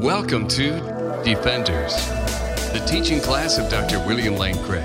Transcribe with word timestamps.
Welcome 0.00 0.46
to 0.48 0.72
Defenders, 1.24 1.94
the 2.72 2.84
teaching 2.86 3.18
class 3.18 3.56
of 3.56 3.70
Dr. 3.70 3.98
William 4.06 4.36
Lane 4.36 4.62
Craig. 4.64 4.84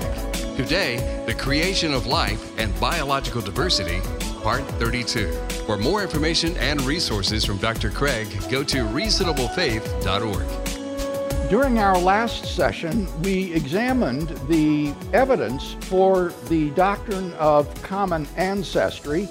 Today, 0.56 1.22
the 1.26 1.34
creation 1.34 1.92
of 1.92 2.06
life 2.06 2.58
and 2.58 2.74
biological 2.80 3.42
diversity, 3.42 4.00
part 4.42 4.62
32. 4.80 5.30
For 5.66 5.76
more 5.76 6.02
information 6.02 6.56
and 6.56 6.80
resources 6.82 7.44
from 7.44 7.58
Dr. 7.58 7.90
Craig, 7.90 8.26
go 8.50 8.64
to 8.64 8.78
reasonablefaith.org. 8.78 11.50
During 11.50 11.78
our 11.78 11.98
last 11.98 12.46
session, 12.46 13.06
we 13.22 13.52
examined 13.52 14.28
the 14.48 14.94
evidence 15.12 15.76
for 15.82 16.32
the 16.48 16.70
doctrine 16.70 17.34
of 17.34 17.82
common 17.82 18.26
ancestry, 18.38 19.28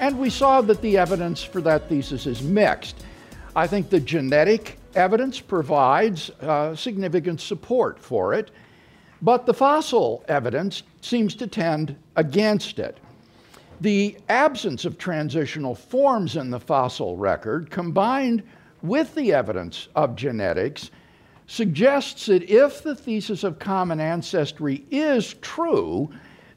and 0.00 0.18
we 0.18 0.30
saw 0.30 0.62
that 0.62 0.80
the 0.80 0.96
evidence 0.96 1.42
for 1.42 1.60
that 1.60 1.90
thesis 1.90 2.26
is 2.26 2.42
mixed. 2.42 3.04
I 3.54 3.66
think 3.66 3.90
the 3.90 4.00
genetic 4.00 4.78
evidence 4.94 5.40
provides 5.40 6.30
uh, 6.40 6.74
significant 6.74 7.40
support 7.40 7.98
for 7.98 8.34
it, 8.34 8.50
but 9.22 9.46
the 9.46 9.54
fossil 9.54 10.24
evidence 10.28 10.82
seems 11.00 11.34
to 11.36 11.46
tend 11.46 11.96
against 12.16 12.78
it. 12.78 12.98
The 13.80 14.16
absence 14.28 14.84
of 14.84 14.98
transitional 14.98 15.74
forms 15.74 16.36
in 16.36 16.50
the 16.50 16.60
fossil 16.60 17.16
record, 17.16 17.70
combined 17.70 18.42
with 18.82 19.14
the 19.14 19.32
evidence 19.32 19.88
of 19.94 20.16
genetics, 20.16 20.90
suggests 21.46 22.26
that 22.26 22.48
if 22.48 22.82
the 22.82 22.94
thesis 22.94 23.42
of 23.42 23.58
common 23.58 24.00
ancestry 24.00 24.84
is 24.90 25.34
true, 25.40 26.10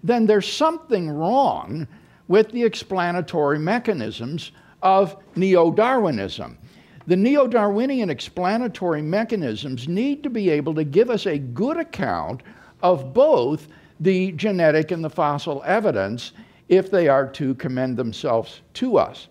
then 0.04 0.26
there's 0.26 0.52
something 0.52 1.10
wrong 1.10 1.88
with 2.28 2.52
the 2.52 2.64
explanatory 2.64 3.60
mechanisms 3.60 4.52
of 4.82 5.16
neo 5.36 5.72
Darwinism. 5.72 6.58
The 7.06 7.16
neo 7.18 7.48
Darwinian 7.48 8.10
explanatory 8.10 9.02
mechanisms 9.02 9.88
need 9.88 10.24
to 10.24 10.30
be 10.30 10.50
able 10.50 10.74
to 10.76 10.84
give 10.84 11.10
us 11.10 11.26
a 11.26 11.38
good 11.38 11.78
account 11.78 12.44
of 12.82 13.14
both 13.14 13.68
the 14.00 14.32
genetic 14.34 14.92
and 14.92 15.04
the 15.04 15.10
fossil 15.10 15.62
evidence 15.66 16.32
if 16.70 16.90
they 16.90 17.08
are 17.08 17.28
to 17.32 17.56
commend 17.56 17.98
themselves 17.98 18.62
to 18.76 18.98
us. 18.98 19.28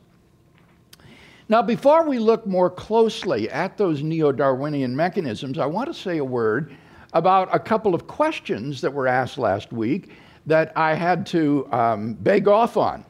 Now, 1.49 1.63
before 1.63 2.07
we 2.07 2.19
look 2.19 2.47
more 2.47 2.71
closely 2.71 3.51
at 3.51 3.77
those 3.77 4.03
neo 4.03 4.33
Darwinian 4.33 4.95
mechanisms, 4.95 5.59
I 5.59 5.67
want 5.67 5.89
to 5.89 5.95
say 5.95 6.19
a 6.19 6.25
word 6.25 6.75
about 7.13 7.55
a 7.55 7.59
couple 7.59 7.95
of 7.95 8.07
questions 8.07 8.81
that 8.81 8.93
were 8.93 9.07
asked 9.07 9.39
last 9.39 9.73
week 9.73 10.13
that 10.47 10.73
I 10.77 10.95
had 10.95 11.27
to 11.27 11.69
um, 11.73 12.15
beg 12.15 12.49
off 12.49 12.77
on. 12.77 13.05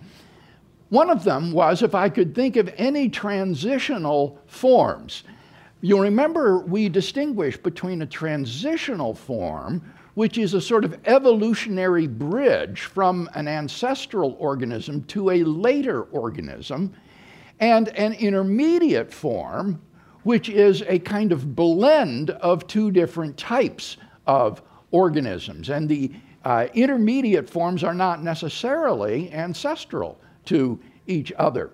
One 0.93 1.09
of 1.09 1.25
them 1.25 1.53
was 1.53 1.81
if 1.81 1.95
I 1.95 2.11
could 2.11 2.35
think 2.35 2.57
of 2.57 2.71
any 2.77 3.09
transitional 3.09 4.39
forms. 4.47 5.23
You'll 5.81 6.01
remember 6.01 6.59
we 6.59 6.91
distinguish 6.91 7.57
between 7.57 8.03
a 8.03 8.07
transitional 8.07 9.15
form, 9.15 9.83
which 10.17 10.37
is 10.37 10.53
a 10.53 10.61
sort 10.61 10.85
of 10.85 10.99
evolutionary 11.07 12.07
bridge 12.07 12.83
from 12.83 13.31
an 13.33 13.49
ancestral 13.49 14.37
organism 14.39 15.05
to 15.05 15.31
a 15.31 15.45
later 15.45 16.03
organism, 16.03 16.93
and 17.59 17.89
an 17.97 18.13
intermediate 18.13 19.11
form, 19.11 19.81
which 20.25 20.51
is 20.51 20.83
a 20.89 20.99
kind 20.99 21.33
of 21.33 21.57
blend 21.57 22.33
of 22.33 22.67
two 22.67 22.91
different 22.91 23.39
types 23.39 23.97
of 24.27 24.61
organisms. 24.91 25.71
And 25.71 25.89
the 25.89 26.13
uh, 26.45 26.67
intermediate 26.75 27.49
forms 27.49 27.83
are 27.83 27.95
not 27.95 28.23
necessarily 28.23 29.33
ancestral 29.33 30.21
to 30.47 30.79
each 31.07 31.33
other. 31.39 31.71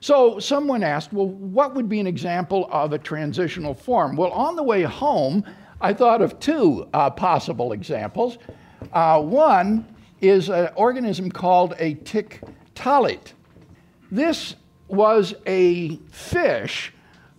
So 0.00 0.38
someone 0.38 0.82
asked, 0.82 1.12
well, 1.12 1.28
what 1.28 1.74
would 1.74 1.88
be 1.88 2.00
an 2.00 2.06
example 2.06 2.68
of 2.72 2.92
a 2.92 2.98
transitional 2.98 3.74
form? 3.74 4.16
Well, 4.16 4.30
on 4.30 4.56
the 4.56 4.62
way 4.62 4.82
home, 4.82 5.44
I 5.80 5.92
thought 5.92 6.22
of 6.22 6.40
two 6.40 6.88
uh, 6.94 7.10
possible 7.10 7.72
examples. 7.72 8.38
Uh, 8.92 9.20
one 9.20 9.86
is 10.20 10.48
an 10.48 10.70
organism 10.74 11.30
called 11.30 11.74
a 11.78 11.94
tiktaalik. 11.96 13.32
This 14.10 14.56
was 14.88 15.34
a 15.46 15.96
fish 16.10 16.92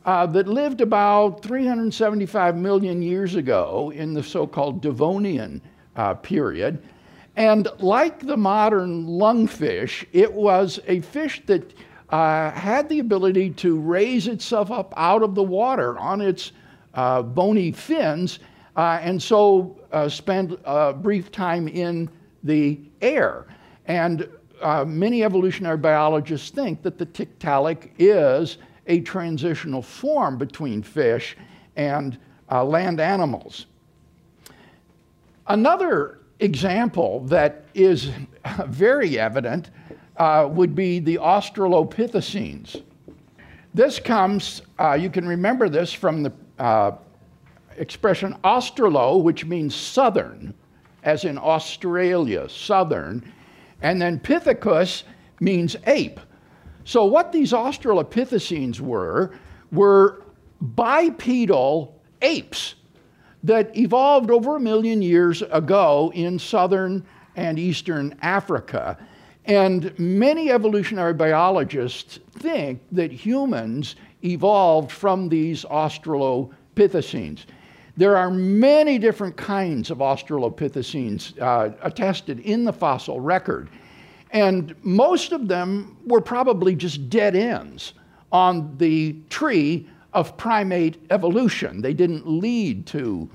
uh, 0.06 0.26
that 0.28 0.48
lived 0.48 0.82
about 0.82 1.44
375 1.44 2.56
million 2.56 3.02
years 3.02 3.36
ago 3.36 3.92
in 3.94 4.14
the 4.14 4.24
so 4.24 4.48
called 4.48 4.82
Devonian 4.82 5.62
uh, 5.96 6.14
period. 6.16 6.82
And 7.36 7.68
like 7.80 8.20
the 8.20 8.38
modern 8.38 9.06
lungfish, 9.06 10.06
it 10.12 10.32
was 10.32 10.80
a 10.88 11.00
fish 11.02 11.42
that 11.46 11.74
uh, 12.10 12.52
had 12.52 12.90
the 12.90 13.00
ability 13.00 13.52
to 13.52 13.80
raise 13.80 14.28
itself 14.28 14.70
up 14.70 14.94
out 14.98 15.24
of 15.24 15.34
the 15.34 15.44
water 15.44 15.98
on 15.98 16.20
its 16.20 16.52
uh, 16.94 17.22
bony 17.22 17.72
fins 17.72 18.40
uh, 18.76 19.00
and 19.02 19.22
so 19.22 19.78
uh, 19.92 20.08
spend 20.08 20.58
a 20.66 20.94
brief 20.94 21.32
time 21.32 21.68
in 21.68 22.10
the 22.44 22.80
air. 23.02 23.48
And 23.86 24.30
uh, 24.62 24.86
many 24.86 25.24
evolutionary 25.24 25.78
biologists 25.78 26.50
think 26.50 26.82
that 26.84 26.98
the 26.98 27.06
tiktaalik 27.06 27.92
is 27.98 28.58
a 28.88 29.02
transitional 29.02 29.82
form 29.82 30.38
between 30.38 30.82
fish 30.82 31.36
and 31.76 32.18
uh, 32.50 32.64
land 32.64 33.00
animals. 33.00 33.66
Another 35.48 36.21
example 36.42 37.22
that 37.28 37.66
is 37.74 38.12
very 38.68 39.18
evident 39.18 39.70
uh, 40.18 40.48
would 40.52 40.76
be 40.76 41.00
the 41.00 41.18
Australopithecines. 41.18 42.84
This 43.74 44.00
comes, 44.00 44.64
uh, 44.80 44.94
you 44.94 45.10
can 45.10 45.28
remember 45.28 45.70
this 45.70 45.94
from 45.94 46.24
the 46.24 46.34
uh, 46.60 46.92
expression 47.78 48.36
Australo, 48.44 49.24
which 49.24 49.46
means 49.46 49.74
southern, 49.74 50.54
as 51.04 51.24
in 51.24 51.38
Australia, 51.38 52.50
southern, 52.50 53.24
and 53.82 54.02
then 54.02 54.20
Pithecus 54.20 55.04
means 55.40 55.76
ape. 55.88 56.20
So, 56.84 57.06
what 57.06 57.32
these 57.32 57.54
Australopithecines 57.54 58.80
were, 58.80 59.32
were 59.72 60.24
bipedal 60.60 62.02
apes 62.22 62.76
that 63.44 63.76
evolved 63.76 64.30
over 64.30 64.56
a 64.56 64.60
million 64.60 65.02
years 65.02 65.42
ago 65.42 66.12
in 66.14 66.38
southern 66.38 67.04
and 67.36 67.58
eastern 67.58 68.16
Africa. 68.22 68.98
And 69.46 69.98
many 69.98 70.52
evolutionary 70.52 71.14
biologists 71.14 72.20
think 72.34 72.82
that 72.92 73.12
humans 73.12 73.96
evolved 74.24 74.92
from 74.92 75.30
these 75.30 75.66
Australopithecines. 75.66 77.46
There 77.98 78.16
are 78.16 78.30
many 78.30 78.98
different 79.00 79.36
kinds 79.36 79.90
of 79.90 79.98
Australopithecines 79.98 81.40
uh, 81.42 81.74
attested 81.82 82.40
in 82.40 82.64
the 82.64 82.74
fossil 82.74 83.20
record, 83.20 83.70
and 84.32 84.76
most 84.84 85.32
of 85.34 85.48
them 85.48 85.98
were 86.06 86.22
probably 86.22 86.76
just 86.76 87.10
dead 87.10 87.36
ends 87.36 87.94
on 88.32 88.78
the 88.78 89.16
tree 89.30 89.90
of 90.14 90.38
primate 90.38 90.98
evolution. 91.10 91.82
They 91.82 91.94
didn't 91.94 92.28
lead 92.28 92.86
to 92.88 93.30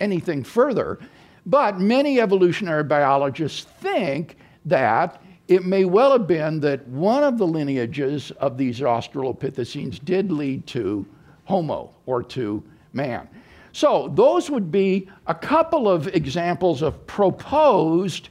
anything 0.00 0.44
further. 0.44 0.98
But 1.46 1.80
many 1.80 2.20
evolutionary 2.20 2.84
biologists 2.84 3.64
think 3.64 4.36
that 4.66 5.22
it 5.48 5.64
may 5.64 5.84
well 5.84 6.12
have 6.12 6.26
been 6.26 6.60
that 6.60 6.86
one 6.88 7.24
of 7.24 7.36
the 7.36 7.46
lineages 7.46 8.30
of 8.32 8.56
these 8.56 8.80
Australopithecines 8.80 10.02
did 10.04 10.30
lead 10.30 10.66
to 10.68 11.04
Homo 11.44 11.90
or 12.06 12.22
to 12.22 12.62
man. 12.92 13.28
So, 13.72 14.12
those 14.14 14.50
would 14.50 14.70
be 14.70 15.08
a 15.26 15.34
couple 15.34 15.88
of 15.88 16.06
examples 16.08 16.82
of 16.82 17.06
proposed 17.06 18.28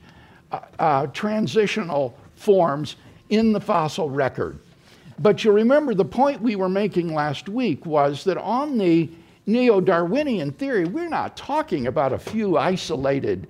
uh, 0.52 0.60
uh, 0.78 1.08
transitional 1.08 2.16
forms 2.36 2.96
in 3.30 3.52
the 3.52 3.60
fossil 3.60 4.10
record. 4.10 4.60
But 5.22 5.44
you 5.44 5.52
remember 5.52 5.94
the 5.94 6.04
point 6.04 6.42
we 6.42 6.56
were 6.56 6.70
making 6.70 7.14
last 7.14 7.48
week 7.48 7.86
was 7.86 8.24
that 8.24 8.40
on 8.40 8.80
the 8.80 9.08
neo 9.46 9.80
Darwinian 9.80 10.52
theory, 10.52 10.86
we're 10.86 11.10
not 11.10 11.38
talking 11.38 11.86
about 11.86 12.12
a 12.12 12.18
few 12.18 12.58
isolated 12.58 13.48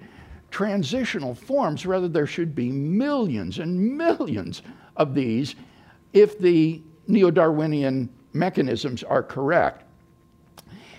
transitional 0.50 1.34
forms. 1.34 1.86
Rather, 1.86 2.10
there 2.10 2.28
should 2.28 2.54
be 2.54 2.69
millions 2.72 3.60
and 3.60 3.98
millions 3.98 4.63
of 4.98 5.16
these 5.16 5.56
if 6.12 6.38
the 6.40 6.81
neo 7.07 7.31
Darwinian 7.31 8.10
mechanisms 8.34 9.01
are 9.04 9.24
correct. 9.24 9.86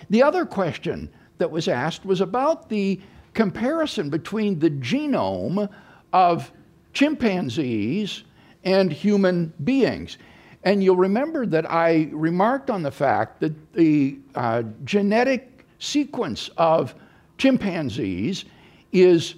The 0.09 0.23
other 0.23 0.43
question 0.43 1.07
that 1.37 1.51
was 1.51 1.67
asked 1.67 2.03
was 2.03 2.19
about 2.19 2.67
the 2.69 2.99
comparison 3.35 4.09
between 4.09 4.57
the 4.57 4.71
genome 4.71 5.69
of 6.13 6.51
chimpanzees 6.93 8.23
and 8.63 8.91
human 8.91 9.53
beings. 9.63 10.17
And 10.63 10.83
you'll 10.83 10.95
remember 10.95 11.45
that 11.47 11.69
I 11.69 12.09
remarked 12.11 12.69
on 12.69 12.83
the 12.83 12.91
fact 12.91 13.41
that 13.41 13.73
the 13.73 14.17
uh, 14.35 14.63
genetic 14.85 15.65
sequence 15.79 16.49
of 16.57 16.95
chimpanzees 17.37 18.45
is 18.93 19.35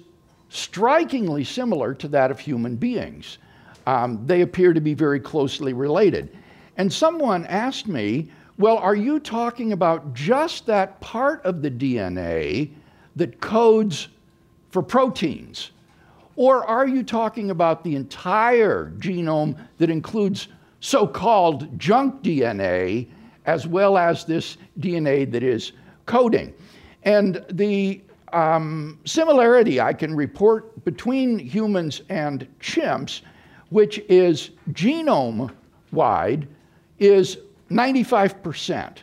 strikingly 0.48 1.42
similar 1.42 1.94
to 1.94 2.08
that 2.08 2.30
of 2.30 2.38
human 2.38 2.76
beings. 2.76 3.38
Um, 3.86 4.24
they 4.26 4.42
appear 4.42 4.72
to 4.72 4.80
be 4.80 4.94
very 4.94 5.18
closely 5.18 5.72
related. 5.72 6.36
And 6.76 6.92
someone 6.92 7.46
asked 7.46 7.88
me, 7.88 8.30
Well, 8.58 8.78
are 8.78 8.94
you 8.94 9.18
talking 9.18 9.72
about 9.72 10.14
just 10.14 10.66
that 10.66 11.00
part 11.00 11.44
of 11.44 11.62
the 11.62 11.70
DNA 11.70 12.70
that 13.16 13.40
codes 13.40 14.08
for 14.70 14.82
proteins? 14.82 15.72
Or 16.36 16.64
are 16.66 16.86
you 16.86 17.02
talking 17.02 17.50
about 17.50 17.82
the 17.82 17.96
entire 17.96 18.92
genome 18.98 19.58
that 19.78 19.88
includes 19.88 20.48
so 20.86 21.04
called 21.04 21.76
junk 21.80 22.22
DNA 22.22 23.08
as 23.44 23.66
well 23.66 23.98
as 23.98 24.24
this 24.24 24.56
DNA 24.78 25.28
that 25.32 25.42
is 25.42 25.72
coding? 26.06 26.54
And 27.02 27.44
the 27.50 28.00
um, 28.32 29.00
similarity 29.04 29.80
I 29.80 29.92
can 29.92 30.14
report 30.14 30.84
between 30.84 31.40
humans 31.40 32.02
and 32.08 32.46
chimps, 32.60 33.22
which 33.70 33.98
is 34.08 34.50
genome 34.70 35.52
wide, 35.90 36.46
is 37.00 37.38
95%. 37.68 38.98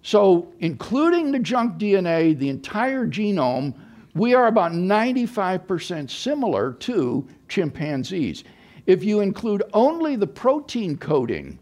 So, 0.00 0.50
including 0.60 1.30
the 1.30 1.38
junk 1.38 1.78
DNA, 1.78 2.38
the 2.38 2.48
entire 2.48 3.06
genome, 3.06 3.74
we 4.14 4.34
are 4.34 4.46
about 4.46 4.72
95% 4.72 6.10
similar 6.10 6.72
to 6.72 7.28
chimpanzees. 7.48 8.44
If 8.86 9.04
you 9.04 9.20
include 9.20 9.62
only 9.72 10.16
the 10.16 10.26
protein 10.26 10.96
coding 10.96 11.58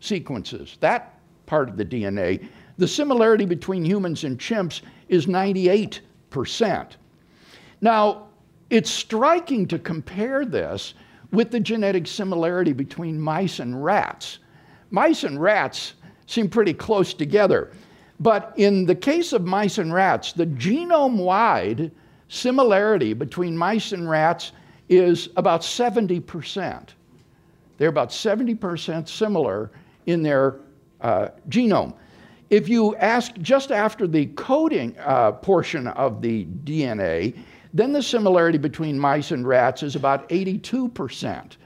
sequences, 0.00 0.76
that 0.80 1.18
part 1.46 1.68
of 1.68 1.76
the 1.76 1.84
DNA, 1.84 2.46
the 2.78 2.88
similarity 2.88 3.44
between 3.44 3.84
humans 3.84 4.24
and 4.24 4.38
chimps 4.38 4.80
is 5.08 5.26
98%. 5.26 6.00
Now, 7.80 8.28
it's 8.70 8.90
striking 8.90 9.66
to 9.68 9.78
compare 9.78 10.44
this 10.44 10.94
with 11.32 11.50
the 11.50 11.60
genetic 11.60 12.06
similarity 12.06 12.72
between 12.72 13.20
mice 13.20 13.58
and 13.58 13.84
rats. 13.84 14.38
Mice 14.90 15.24
and 15.24 15.40
rats 15.40 15.94
seem 16.26 16.48
pretty 16.48 16.74
close 16.74 17.12
together. 17.12 17.72
But 18.20 18.52
in 18.56 18.86
the 18.86 18.94
case 18.94 19.32
of 19.32 19.44
mice 19.44 19.78
and 19.78 19.92
rats, 19.92 20.32
the 20.32 20.46
genome 20.46 21.16
wide 21.16 21.90
similarity 22.28 23.14
between 23.14 23.56
mice 23.56 23.92
and 23.92 24.08
rats 24.08 24.52
is 24.92 25.30
about 25.36 25.62
70%. 25.62 26.88
They're 27.78 27.88
about 27.88 28.10
70% 28.10 29.08
similar 29.08 29.70
in 30.06 30.22
their 30.22 30.56
uh, 31.00 31.28
genome. 31.48 31.94
If 32.50 32.68
you 32.68 32.94
ask 32.96 33.34
just 33.38 33.72
after 33.72 34.06
the 34.06 34.26
coding 34.26 34.94
uh, 34.98 35.32
portion 35.32 35.86
of 35.88 36.20
the 36.20 36.44
DNA, 36.64 37.34
then 37.72 37.92
the 37.92 38.02
similarity 38.02 38.58
between 38.58 38.98
mice 38.98 39.30
and 39.30 39.46
rats 39.46 39.82
is 39.82 39.96
about 39.96 40.28
82%. 40.28 41.56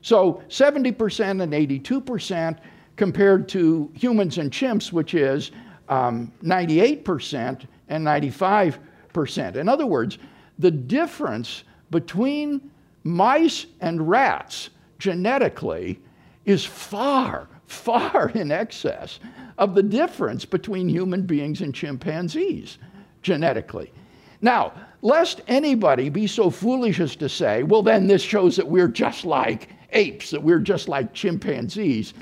So 0.00 0.42
70% 0.48 1.42
and 1.42 1.52
82% 1.52 2.58
compared 2.96 3.48
to 3.50 3.90
humans 3.94 4.38
and 4.38 4.50
chimps, 4.50 4.92
which 4.92 5.12
is 5.12 5.50
um, 5.90 6.32
98% 6.42 7.66
and 7.88 8.06
95%. 8.06 9.56
In 9.56 9.68
other 9.68 9.86
words, 9.86 10.16
the 10.58 10.70
difference 10.70 11.64
between 11.90 12.70
mice 13.04 13.66
and 13.80 14.08
rats 14.08 14.70
genetically 14.98 15.98
is 16.44 16.64
far, 16.64 17.48
far 17.66 18.30
in 18.30 18.50
excess 18.52 19.20
of 19.58 19.74
the 19.74 19.82
difference 19.82 20.44
between 20.44 20.88
human 20.88 21.22
beings 21.22 21.60
and 21.60 21.74
chimpanzees 21.74 22.78
genetically. 23.22 23.92
Now, 24.40 24.72
lest 25.02 25.42
anybody 25.48 26.08
be 26.08 26.26
so 26.26 26.50
foolish 26.50 27.00
as 27.00 27.16
to 27.16 27.28
say, 27.28 27.62
well, 27.62 27.82
then 27.82 28.06
this 28.06 28.22
shows 28.22 28.56
that 28.56 28.66
we're 28.66 28.88
just 28.88 29.24
like 29.24 29.68
apes, 29.92 30.30
that 30.30 30.42
we're 30.42 30.60
just 30.60 30.88
like 30.88 31.12
chimpanzees, 31.12 32.14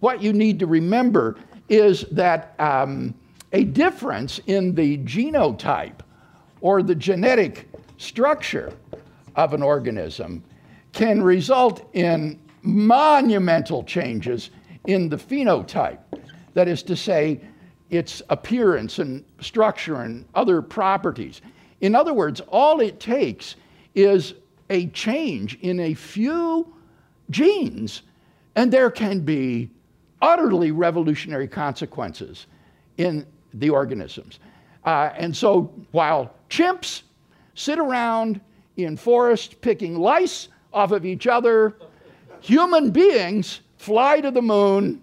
what 0.00 0.22
you 0.22 0.32
need 0.32 0.58
to 0.58 0.66
remember 0.66 1.36
is 1.68 2.02
that 2.12 2.54
um, 2.58 3.14
a 3.52 3.64
difference 3.64 4.40
in 4.46 4.74
the 4.74 4.98
genotype 4.98 6.00
or 6.60 6.82
the 6.82 6.94
genetic 6.94 7.68
structure 7.96 8.72
of 9.36 9.54
an 9.54 9.62
organism 9.62 10.42
can 10.92 11.22
result 11.22 11.88
in 11.92 12.38
monumental 12.62 13.82
changes 13.84 14.50
in 14.86 15.08
the 15.08 15.16
phenotype. 15.16 15.98
That 16.54 16.68
is 16.68 16.82
to 16.84 16.96
say, 16.96 17.40
its 17.90 18.22
appearance 18.30 18.98
and 18.98 19.24
structure 19.40 20.02
and 20.02 20.24
other 20.34 20.62
properties. 20.62 21.42
In 21.80 21.94
other 21.94 22.14
words, 22.14 22.40
all 22.48 22.80
it 22.80 22.98
takes 22.98 23.56
is 23.94 24.34
a 24.70 24.86
change 24.88 25.58
in 25.60 25.80
a 25.80 25.94
few 25.94 26.74
genes, 27.30 28.02
and 28.56 28.72
there 28.72 28.90
can 28.90 29.20
be 29.20 29.70
utterly 30.22 30.70
revolutionary 30.70 31.48
consequences 31.48 32.46
in 32.96 33.26
the 33.52 33.70
organisms. 33.70 34.38
Uh, 34.84 35.10
and 35.16 35.36
so 35.36 35.72
while 35.92 36.34
chimps 36.48 37.02
sit 37.54 37.78
around 37.78 38.40
in 38.76 38.96
forests 38.96 39.54
picking 39.60 39.96
lice 39.96 40.48
off 40.72 40.90
of 40.90 41.04
each 41.04 41.26
other, 41.26 41.76
human 42.40 42.90
beings 42.90 43.60
fly 43.78 44.20
to 44.20 44.30
the 44.30 44.42
moon, 44.42 45.02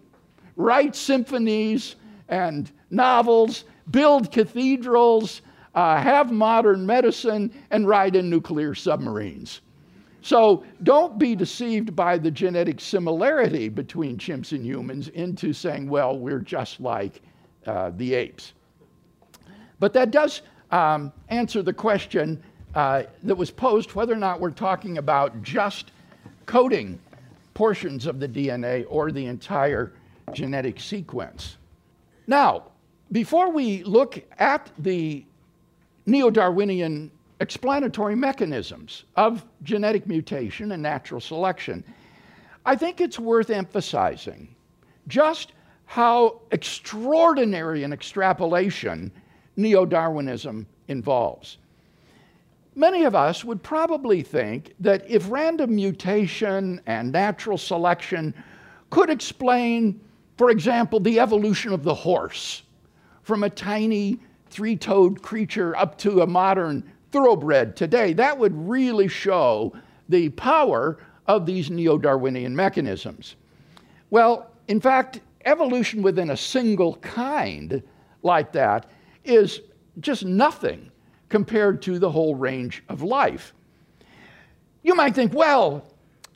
write 0.56 0.95
symphonies 0.95 1.95
and 2.29 2.71
novels, 2.89 3.63
build 3.89 4.31
cathedrals, 4.31 5.41
uh, 5.75 6.01
have 6.01 6.31
modern 6.31 6.85
medicine, 6.85 7.51
and 7.71 7.88
ride 7.88 8.15
in 8.15 8.29
nuclear 8.29 8.75
submarines. 8.75 9.62
So 10.21 10.63
don't 10.83 11.17
be 11.17 11.35
deceived 11.35 11.95
by 11.95 12.17
the 12.17 12.29
genetic 12.29 12.79
similarity 12.79 13.69
between 13.69 14.17
chimps 14.17 14.51
and 14.51 14.63
humans 14.63 15.07
into 15.09 15.51
saying, 15.51 15.89
well, 15.89 16.17
we're 16.17 16.39
just 16.39 16.79
like 16.79 17.21
uh, 17.65 17.91
the 17.95 18.13
apes. 18.13 18.53
But 19.79 19.94
that 19.94 20.12
does 20.12 20.44
um, 20.69 21.12
answer 21.29 21.63
the 21.63 21.74
question 21.74 22.41
uh, 22.75 23.03
that 23.23 23.35
was 23.35 23.51
posed 23.51 23.94
whether 23.94 24.13
or 24.13 24.18
not 24.18 24.39
we're 24.39 24.51
talking 24.51 24.97
about 24.97 25.41
just 25.44 25.91
coding 26.45 27.00
portions 27.53 28.06
of 28.06 28.19
the 28.19 28.27
DNA 28.27 28.85
or 28.89 29.12
the 29.12 29.25
entire 29.25 29.94
genetic 30.33 30.79
sequence. 30.79 31.57
Now, 32.27 32.63
before 33.12 33.51
we 33.51 33.83
look 33.83 34.23
at 34.39 34.69
the 34.77 35.25
neo 36.06 36.29
Darwinian 36.29 37.12
explanatory 37.41 38.15
mechanisms 38.15 39.03
of 39.15 39.44
genetic 39.63 40.07
mutation 40.07 40.71
and 40.71 40.81
natural 40.81 41.19
selection, 41.19 41.83
I 42.65 42.75
think 42.75 43.01
it's 43.01 43.19
worth 43.19 43.50
emphasizing 43.50 44.47
just 45.07 45.51
how 45.85 46.39
extraordinary 46.51 47.83
an 47.83 47.91
extrapolation 47.91 49.12
neo 49.57 49.86
Darwinism 49.86 50.65
involves. 50.88 51.57
Many 52.75 53.04
of 53.04 53.16
us 53.16 53.44
would 53.44 53.62
probably 53.63 54.22
think 54.24 54.74
that 54.80 55.04
if 55.10 55.30
random 55.30 55.75
mutation 55.75 56.80
and 56.86 57.12
natural 57.12 57.58
selection 57.58 58.34
could 58.90 59.10
explain, 59.10 60.00
for 60.38 60.50
example, 60.50 61.00
the 61.00 61.20
evolution 61.20 61.74
of 61.74 61.84
the 61.84 61.94
horse 61.94 62.63
from 63.24 63.44
a 63.44 63.50
tiny 63.50 64.20
three 64.50 64.78
toed 64.78 65.22
creature 65.22 65.75
up 65.75 65.98
to 65.98 66.22
a 66.22 66.28
modern 66.28 66.90
thoroughbred 67.12 67.75
today, 67.75 68.13
that 68.13 68.38
would 68.38 68.56
really 68.56 69.10
show 69.10 69.74
the 70.08 70.30
power 70.30 70.98
of 71.28 71.46
these 71.46 71.70
neo 71.70 71.98
Darwinian 71.98 72.56
mechanisms. 72.56 73.36
Well, 74.12 74.50
in 74.70 74.80
fact, 74.80 75.20
evolution 75.44 76.01
within 76.01 76.30
a 76.30 76.38
single 76.38 76.96
kind 76.98 77.84
like 78.24 78.54
that 78.54 78.90
is 79.25 79.60
just 80.00 80.24
nothing 80.24 80.90
compared 81.31 81.81
to 81.81 81.97
the 81.97 82.11
whole 82.11 82.35
range 82.35 82.83
of 82.89 83.01
life. 83.01 83.53
You 84.83 84.93
might 84.93 85.15
think, 85.15 85.33
well, 85.33 85.88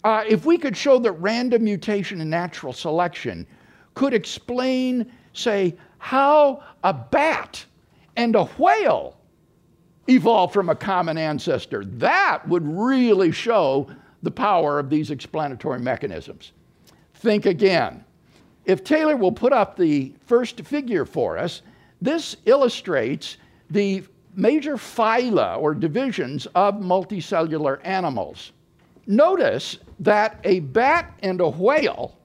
uh, 0.04 0.24
if 0.28 0.46
we 0.46 0.58
could 0.58 0.76
show 0.76 0.98
that 1.00 1.12
random 1.14 1.64
mutation 1.64 2.22
and 2.22 2.30
natural 2.30 2.74
selection 2.74 3.46
could 3.94 4.14
explain, 4.14 5.12
say, 5.34 5.76
how 5.98 6.64
a 6.84 6.94
bat 6.94 7.64
and 8.16 8.36
a 8.36 8.46
whale 8.46 9.18
evolved 10.08 10.54
from 10.54 10.70
a 10.70 10.76
common 10.76 11.18
ancestor. 11.18 11.84
That 11.86 12.48
would 12.48 12.66
really 12.66 13.32
show 13.32 13.90
the 14.24 14.32
power 14.32 14.80
of 14.80 14.90
these 14.90 15.12
explanatory 15.12 15.80
mechanisms. 15.80 16.54
Think 17.16 17.46
again. 17.46 18.06
If 18.66 18.84
Taylor 18.84 19.18
will 19.18 19.32
put 19.32 19.52
up 19.52 19.76
the 19.76 20.14
first 20.26 20.62
figure 20.62 21.06
for 21.06 21.38
us, 21.38 21.62
this 22.02 22.38
illustrates 22.46 23.38
the 23.70 24.04
major 24.36 24.76
phyla 24.76 25.58
or 25.58 25.74
divisions 25.74 26.46
of 26.56 26.76
multicellular 26.76 27.80
animals. 27.84 28.52
Notice 29.08 29.78
that 30.00 30.40
a 30.44 30.60
bat 30.60 31.14
and 31.22 31.40
a 31.40 31.50
whale 31.50 32.18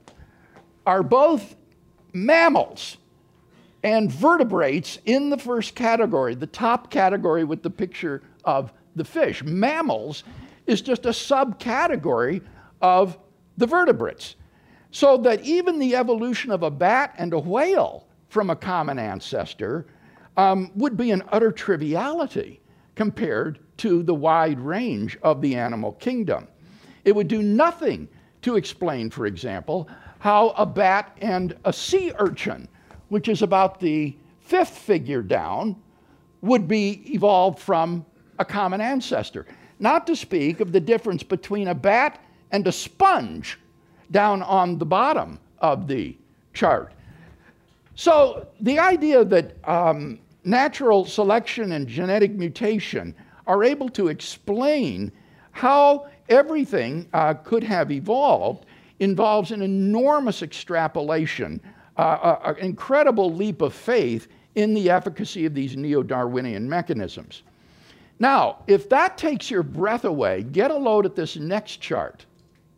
are 0.86 1.02
both 1.02 1.56
mammals 2.12 2.96
and 3.82 4.10
vertebrates 4.10 4.98
in 5.04 5.30
the 5.30 5.38
first 5.38 5.74
category, 5.74 6.34
the 6.34 6.46
top 6.46 6.90
category 6.90 7.44
with 7.44 7.62
the 7.62 7.70
picture 7.70 8.22
of 8.44 8.72
the 8.96 9.04
fish. 9.04 9.42
Mammals 9.44 10.24
is 10.66 10.82
just 10.82 11.06
a 11.06 11.10
subcategory 11.10 12.42
of 12.82 13.18
the 13.56 13.66
vertebrates. 13.66 14.36
So 14.90 15.16
that 15.18 15.42
even 15.44 15.78
the 15.78 15.94
evolution 15.94 16.50
of 16.50 16.62
a 16.62 16.70
bat 16.70 17.14
and 17.16 17.32
a 17.32 17.38
whale 17.38 18.06
from 18.28 18.50
a 18.50 18.56
common 18.56 18.98
ancestor 18.98 19.86
um, 20.36 20.70
would 20.74 20.96
be 20.96 21.10
an 21.10 21.22
utter 21.28 21.52
triviality 21.52 22.60
compared 22.94 23.58
to 23.78 24.02
the 24.02 24.14
wide 24.14 24.60
range 24.60 25.18
of 25.22 25.40
the 25.40 25.54
animal 25.54 25.92
kingdom. 25.92 26.46
It 27.04 27.14
would 27.14 27.28
do 27.28 27.42
nothing 27.42 28.08
to 28.42 28.56
explain, 28.56 29.10
for 29.10 29.26
example, 29.26 29.88
how 30.18 30.50
a 30.50 30.66
bat 30.66 31.16
and 31.20 31.56
a 31.64 31.72
sea 31.72 32.12
urchin, 32.18 32.68
which 33.08 33.28
is 33.28 33.42
about 33.42 33.80
the 33.80 34.16
fifth 34.40 34.76
figure 34.76 35.22
down, 35.22 35.76
would 36.42 36.68
be 36.68 37.02
evolved 37.14 37.58
from 37.58 38.04
a 38.38 38.44
common 38.44 38.80
ancestor. 38.80 39.46
Not 39.78 40.06
to 40.06 40.16
speak 40.16 40.60
of 40.60 40.72
the 40.72 40.80
difference 40.80 41.22
between 41.22 41.68
a 41.68 41.74
bat 41.74 42.22
and 42.50 42.66
a 42.66 42.72
sponge 42.72 43.58
down 44.10 44.42
on 44.42 44.78
the 44.78 44.86
bottom 44.86 45.38
of 45.58 45.86
the 45.86 46.16
chart. 46.52 46.92
So 48.00 48.46
the 48.62 48.78
idea 48.78 49.26
that 49.26 49.56
um, 49.68 50.20
natural 50.42 51.04
selection 51.04 51.72
and 51.72 51.86
genetic 51.86 52.32
mutation 52.32 53.14
are 53.46 53.62
able 53.62 53.90
to 53.90 54.08
explain 54.08 55.12
how 55.50 56.08
everything 56.30 57.10
uh, 57.12 57.34
could 57.34 57.62
have 57.62 57.92
evolved 57.92 58.64
involves 59.00 59.50
an 59.50 59.60
enormous 59.60 60.42
extrapolation, 60.42 61.60
uh, 61.98 62.36
an 62.42 62.56
incredible 62.64 63.34
leap 63.34 63.60
of 63.60 63.74
faith 63.74 64.28
in 64.54 64.72
the 64.72 64.88
efficacy 64.88 65.44
of 65.44 65.52
these 65.52 65.76
neo 65.76 66.02
Darwinian 66.02 66.66
mechanisms. 66.66 67.42
Now, 68.18 68.62
if 68.66 68.88
that 68.88 69.18
takes 69.18 69.50
your 69.50 69.62
breath 69.62 70.06
away, 70.06 70.44
get 70.44 70.70
a 70.70 70.74
load 70.74 71.04
at 71.04 71.16
this 71.16 71.36
next 71.36 71.82
chart. 71.82 72.24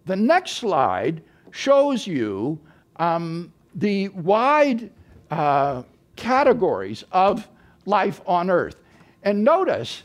The 0.05 0.17
next 0.17 0.55
slide 0.55 1.23
shows 1.53 2.09
you 2.09 2.59
um, 2.97 3.53
the 3.77 4.09
wide 4.09 4.91
uh, 5.33 5.83
categories 6.15 7.05
of 7.11 7.49
life 7.87 8.21
on 8.27 8.51
Earth. 8.51 8.77
And 9.23 9.43
notice 9.43 10.03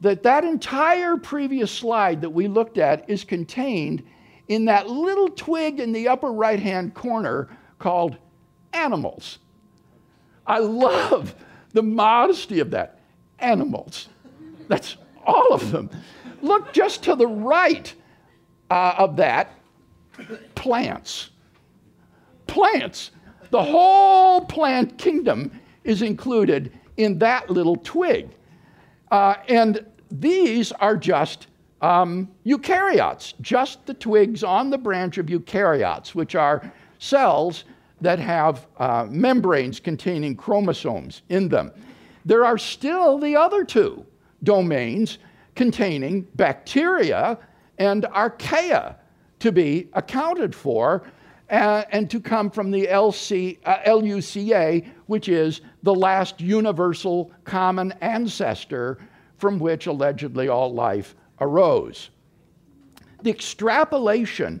that 0.00 0.22
that 0.22 0.44
entire 0.44 1.16
previous 1.16 1.70
slide 1.70 2.20
that 2.20 2.30
we 2.30 2.46
looked 2.46 2.78
at 2.78 3.08
is 3.10 3.24
contained 3.24 4.04
in 4.46 4.64
that 4.66 4.88
little 4.88 5.28
twig 5.28 5.80
in 5.80 5.92
the 5.92 6.06
upper 6.06 6.32
right 6.32 6.60
hand 6.60 6.94
corner 6.94 7.48
called 7.80 8.16
animals. 8.72 9.38
I 10.46 10.58
love 10.58 11.34
the 11.72 11.82
modesty 11.82 12.60
of 12.60 12.70
that. 12.70 13.00
Animals. 13.40 14.08
That's 14.68 14.96
all 15.26 15.52
of 15.52 15.72
them. 15.72 15.90
Look 16.40 16.72
just 16.72 17.02
to 17.04 17.16
the 17.16 17.26
right 17.26 17.92
uh, 18.70 18.94
of 18.98 19.16
that 19.16 19.58
plants. 20.54 21.30
Plants. 22.46 23.10
The 23.52 23.62
whole 23.62 24.40
plant 24.46 24.96
kingdom 24.96 25.52
is 25.84 26.00
included 26.00 26.72
in 26.96 27.18
that 27.18 27.50
little 27.50 27.76
twig. 27.76 28.30
Uh, 29.10 29.34
and 29.46 29.84
these 30.10 30.72
are 30.72 30.96
just 30.96 31.48
um, 31.82 32.30
eukaryotes, 32.46 33.34
just 33.42 33.84
the 33.84 33.92
twigs 33.92 34.42
on 34.42 34.70
the 34.70 34.78
branch 34.78 35.18
of 35.18 35.26
eukaryotes, 35.26 36.14
which 36.14 36.34
are 36.34 36.72
cells 36.98 37.64
that 38.00 38.18
have 38.18 38.66
uh, 38.78 39.06
membranes 39.10 39.80
containing 39.80 40.34
chromosomes 40.34 41.20
in 41.28 41.50
them. 41.50 41.72
There 42.24 42.46
are 42.46 42.56
still 42.56 43.18
the 43.18 43.36
other 43.36 43.66
two 43.66 44.06
domains 44.44 45.18
containing 45.56 46.22
bacteria 46.36 47.38
and 47.76 48.04
archaea 48.04 48.94
to 49.40 49.52
be 49.52 49.90
accounted 49.92 50.54
for 50.54 51.02
uh, 51.52 51.84
and 51.92 52.10
to 52.10 52.18
come 52.18 52.50
from 52.50 52.70
the 52.70 52.86
LC, 52.86 53.58
uh, 53.64 53.78
LUCA, 53.86 54.84
which 55.06 55.28
is 55.28 55.60
the 55.82 55.94
last 55.94 56.40
universal 56.40 57.30
common 57.44 57.92
ancestor 58.00 58.98
from 59.36 59.58
which 59.58 59.86
allegedly 59.86 60.48
all 60.48 60.72
life 60.72 61.14
arose. 61.40 62.08
The 63.22 63.30
extrapolation 63.30 64.60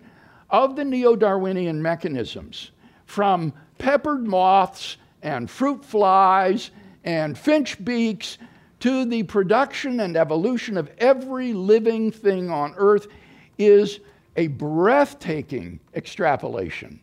of 0.50 0.76
the 0.76 0.84
neo 0.84 1.16
Darwinian 1.16 1.80
mechanisms 1.80 2.72
from 3.06 3.54
peppered 3.78 4.26
moths 4.26 4.98
and 5.22 5.50
fruit 5.50 5.82
flies 5.84 6.70
and 7.04 7.38
finch 7.38 7.82
beaks 7.82 8.36
to 8.80 9.06
the 9.06 9.22
production 9.22 10.00
and 10.00 10.16
evolution 10.16 10.76
of 10.76 10.90
every 10.98 11.54
living 11.54 12.10
thing 12.10 12.50
on 12.50 12.74
earth 12.76 13.06
is 13.56 14.00
a 14.36 14.46
breathtaking 14.48 15.78
extrapolation 15.94 17.00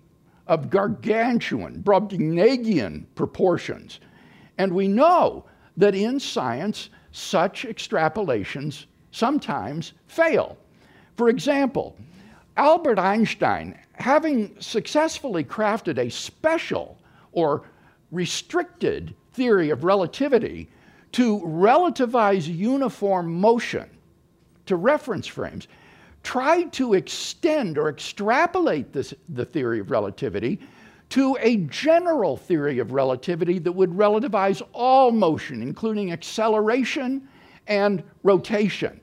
of 0.48 0.70
gargantuan, 0.70 1.82
Brobdingnagian 1.84 3.06
proportions. 3.16 4.00
And 4.58 4.74
we 4.74 4.88
know 4.88 5.46
that 5.78 5.96
in 5.96 6.20
science, 6.20 6.90
such 7.12 7.66
extrapolations 7.66 8.86
sometimes 9.12 9.94
fail. 10.08 10.58
For 11.16 11.30
example, 11.30 11.96
Albert 12.58 13.00
Einstein, 13.00 13.78
having 13.94 14.56
successfully 14.60 15.44
crafted 15.44 15.98
a 15.98 16.10
special 16.10 16.98
or 17.32 17.64
restricted 18.12 19.16
theory 19.34 19.70
of 19.70 19.84
relativity 19.84 20.70
to 21.12 21.40
relativize 21.40 22.48
uniform 22.48 23.34
motion 23.34 23.90
to 24.66 24.76
reference 24.76 25.26
frames, 25.26 25.68
tried 26.30 26.72
to 26.72 26.94
extend 26.94 27.76
or 27.76 27.90
extrapolate 27.90 28.94
this, 28.94 29.16
the 29.30 29.44
theory 29.44 29.80
of 29.80 29.90
relativity 29.90 30.60
to 31.10 31.36
a 31.42 31.58
general 31.58 32.38
theory 32.38 32.78
of 32.78 32.92
relativity 32.92 33.58
that 33.58 33.72
would 33.72 33.90
relativize 33.90 34.62
all 34.72 35.12
motion, 35.12 35.64
including 35.64 36.12
acceleration 36.12 37.28
and 37.66 38.04
rotation. 38.22 39.02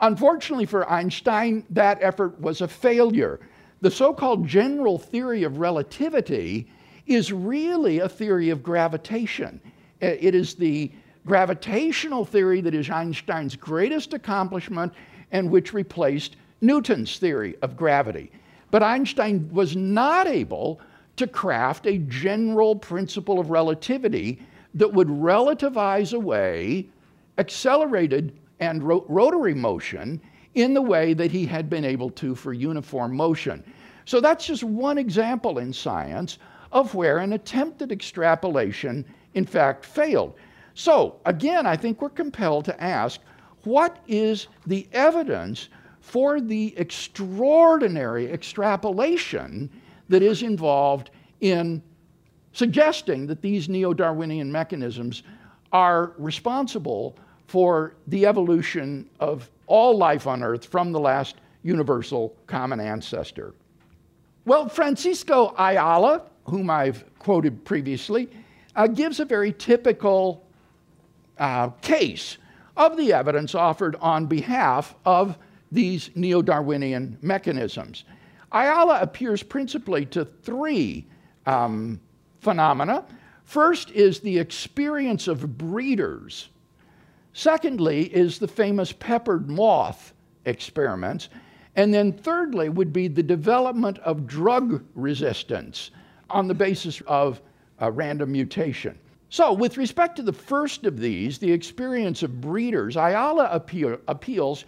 Unfortunately 0.00 0.66
for 0.66 0.86
Einstein, 0.90 1.64
that 1.70 1.96
effort 2.02 2.38
was 2.38 2.60
a 2.60 2.68
failure. 2.68 3.40
The 3.80 3.90
so 3.90 4.12
called 4.12 4.46
general 4.46 4.98
theory 4.98 5.44
of 5.44 5.56
relativity 5.56 6.70
is 7.06 7.32
really 7.32 8.00
a 8.00 8.08
theory 8.10 8.50
of 8.50 8.62
gravitation. 8.62 9.58
It 10.02 10.34
is 10.34 10.54
the 10.54 10.92
gravitational 11.24 12.26
theory 12.26 12.60
that 12.60 12.74
is 12.74 12.90
Einstein's 12.90 13.56
greatest 13.56 14.12
accomplishment 14.12 14.92
and 15.30 15.50
which 15.50 15.72
replaced 15.72 16.36
Newton's 16.60 17.18
theory 17.18 17.56
of 17.62 17.76
gravity. 17.76 18.30
But 18.70 18.82
Einstein 18.82 19.48
was 19.52 19.76
not 19.76 20.26
able 20.26 20.80
to 21.16 21.26
craft 21.26 21.86
a 21.86 21.98
general 21.98 22.76
principle 22.76 23.38
of 23.38 23.50
relativity 23.50 24.40
that 24.74 24.92
would 24.92 25.08
relativize 25.08 26.12
away 26.12 26.86
accelerated 27.38 28.36
and 28.60 28.82
ro- 28.82 29.04
rotary 29.08 29.54
motion 29.54 30.20
in 30.54 30.74
the 30.74 30.82
way 30.82 31.14
that 31.14 31.30
he 31.30 31.46
had 31.46 31.70
been 31.70 31.84
able 31.84 32.10
to 32.10 32.34
for 32.34 32.52
uniform 32.52 33.14
motion. 33.14 33.62
So 34.04 34.20
that's 34.20 34.46
just 34.46 34.64
one 34.64 34.98
example 34.98 35.58
in 35.58 35.72
science 35.72 36.38
of 36.72 36.94
where 36.94 37.18
an 37.18 37.32
attempted 37.32 37.92
extrapolation, 37.92 39.04
in 39.34 39.46
fact, 39.46 39.84
failed. 39.84 40.34
So, 40.74 41.16
again, 41.24 41.66
I 41.66 41.76
think 41.76 42.00
we're 42.00 42.08
compelled 42.10 42.64
to 42.66 42.82
ask 42.82 43.20
what 43.64 43.98
is 44.06 44.48
the 44.66 44.86
evidence 44.92 45.68
for 46.08 46.40
the 46.40 46.72
extraordinary 46.78 48.32
extrapolation 48.32 49.68
that 50.08 50.22
is 50.22 50.42
involved 50.42 51.10
in 51.40 51.82
suggesting 52.52 53.26
that 53.26 53.42
these 53.42 53.68
neo 53.68 53.92
Darwinian 53.92 54.50
mechanisms 54.50 55.22
are 55.70 56.12
responsible 56.16 57.14
for 57.46 57.94
the 58.06 58.24
evolution 58.24 59.08
of 59.20 59.50
all 59.66 59.98
life 59.98 60.26
on 60.26 60.42
Earth 60.42 60.64
from 60.64 60.92
the 60.92 61.00
last 61.00 61.36
universal 61.62 62.34
common 62.46 62.80
ancestor. 62.80 63.54
Well, 64.46 64.66
Francisco 64.66 65.54
Ayala, 65.58 66.22
whom 66.44 66.70
I've 66.70 67.04
quoted 67.18 67.66
previously, 67.66 68.30
uh, 68.74 68.86
gives 68.86 69.20
a 69.20 69.26
very 69.26 69.52
typical 69.52 70.46
uh, 71.36 71.68
case 71.82 72.38
of 72.78 72.96
the 72.96 73.12
evidence 73.12 73.54
offered 73.54 73.94
on 73.96 74.24
behalf 74.24 74.94
of 75.04 75.36
these 75.70 76.10
neo 76.14 76.42
Darwinian 76.42 77.18
mechanisms. 77.22 78.04
Ayala 78.52 79.00
appears 79.00 79.42
principally 79.42 80.06
to 80.06 80.24
three 80.24 81.06
um, 81.46 82.00
phenomena. 82.40 83.04
First 83.44 83.90
is 83.90 84.20
the 84.20 84.38
experience 84.38 85.28
of 85.28 85.58
breeders. 85.58 86.48
Secondly, 87.32 88.04
is 88.14 88.38
the 88.38 88.48
famous 88.48 88.92
peppered 88.92 89.48
moth 89.48 90.12
experiments. 90.44 91.28
And 91.76 91.94
then, 91.94 92.12
thirdly, 92.12 92.68
would 92.68 92.92
be 92.92 93.06
the 93.06 93.22
development 93.22 93.98
of 94.00 94.26
drug 94.26 94.82
resistance 94.94 95.90
on 96.30 96.48
the 96.48 96.54
basis 96.54 97.00
of 97.06 97.40
random 97.80 98.32
mutation. 98.32 98.98
So, 99.30 99.52
with 99.52 99.76
respect 99.76 100.16
to 100.16 100.22
the 100.22 100.32
first 100.32 100.84
of 100.84 100.98
these, 100.98 101.38
the 101.38 101.52
experience 101.52 102.22
of 102.22 102.40
breeders, 102.40 102.96
Ayala 102.96 103.48
appeal, 103.52 103.98
appeals 104.08 104.64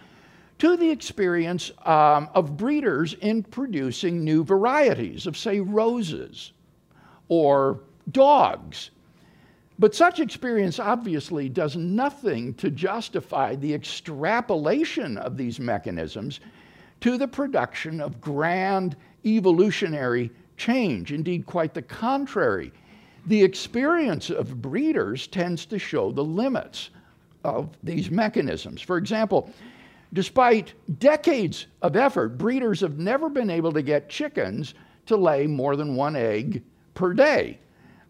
to 0.61 0.77
the 0.77 0.91
experience 0.91 1.71
um, 1.87 2.29
of 2.35 2.55
breeders 2.55 3.15
in 3.21 3.41
producing 3.41 4.23
new 4.23 4.43
varieties 4.43 5.25
of, 5.25 5.35
say, 5.35 5.59
roses 5.59 6.51
or 7.29 7.79
dogs. 8.11 8.91
But 9.79 9.95
such 9.95 10.19
experience 10.19 10.77
obviously 10.77 11.49
does 11.49 11.75
nothing 11.75 12.53
to 12.53 12.69
justify 12.69 13.55
the 13.55 13.73
extrapolation 13.73 15.17
of 15.17 15.35
these 15.35 15.59
mechanisms 15.59 16.41
to 16.99 17.17
the 17.17 17.27
production 17.27 17.99
of 17.99 18.21
grand 18.21 18.95
evolutionary 19.25 20.29
change. 20.57 21.11
Indeed, 21.11 21.47
quite 21.47 21.73
the 21.73 21.81
contrary. 21.81 22.71
The 23.25 23.41
experience 23.41 24.29
of 24.29 24.61
breeders 24.61 25.25
tends 25.25 25.65
to 25.65 25.79
show 25.79 26.11
the 26.11 26.23
limits 26.23 26.91
of 27.43 27.75
these 27.81 28.11
mechanisms. 28.11 28.79
For 28.79 28.99
example, 28.99 29.51
despite 30.13 30.73
decades 30.99 31.67
of 31.81 31.95
effort, 31.95 32.37
breeders 32.37 32.81
have 32.81 32.97
never 32.97 33.29
been 33.29 33.49
able 33.49 33.71
to 33.71 33.81
get 33.81 34.09
chickens 34.09 34.73
to 35.05 35.15
lay 35.15 35.47
more 35.47 35.75
than 35.75 35.95
one 35.95 36.15
egg 36.15 36.63
per 36.93 37.13
day. 37.13 37.59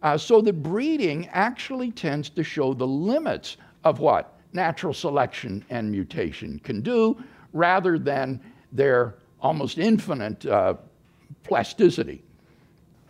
Uh, 0.03 0.17
so 0.17 0.41
the 0.41 0.53
breeding 0.53 1.27
actually 1.29 1.91
tends 1.91 2.29
to 2.29 2.43
show 2.43 2.74
the 2.74 2.88
limits 2.88 3.58
of 3.84 4.00
what 4.00 4.39
natural 4.53 4.93
selection 4.93 5.63
and 5.70 5.89
mutation 5.89 6.60
can 6.60 6.81
do 6.81 7.22
rather 7.53 7.98
than 8.00 8.39
their 8.72 9.15
almost 9.39 9.77
infinite 9.77 10.46
uh, 10.46 10.74
plasticity. 11.43 12.24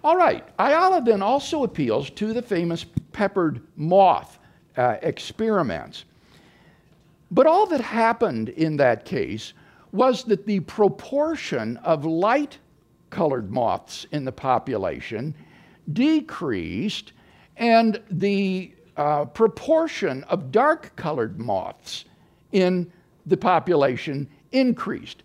All 0.04 0.18
right, 0.18 0.48
Ayala 0.58 1.02
then 1.02 1.22
also 1.22 1.64
appeals 1.64 2.10
to 2.12 2.34
the 2.34 2.42
famous 2.42 2.86
peppered 3.12 3.62
moth 3.76 4.40
uh, 4.78 4.98
experiments. 5.02 6.06
But 7.32 7.48
all 7.48 7.66
that 7.68 7.82
happened 7.82 8.50
in 8.50 8.78
that 8.78 9.06
case 9.06 9.54
was 9.94 10.26
that 10.26 10.46
the 10.46 10.60
proportion 10.62 11.78
of 11.78 12.06
light 12.06 12.60
colored 13.10 13.52
moths 13.52 14.06
in 14.12 14.26
the 14.26 14.32
population 14.32 15.34
decreased, 15.92 17.14
and 17.58 18.02
the 18.10 18.74
uh, 18.98 19.26
proportion 19.26 20.24
of 20.26 20.52
dark 20.52 20.96
colored 20.96 21.40
moths 21.40 22.06
in 22.52 22.92
the 23.26 23.38
population 23.38 24.30
increased. 24.52 25.24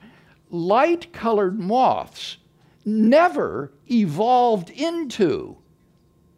Light 0.51 1.13
colored 1.13 1.59
moths 1.59 2.39
never 2.85 3.73
evolved 3.91 4.71
into 4.71 5.57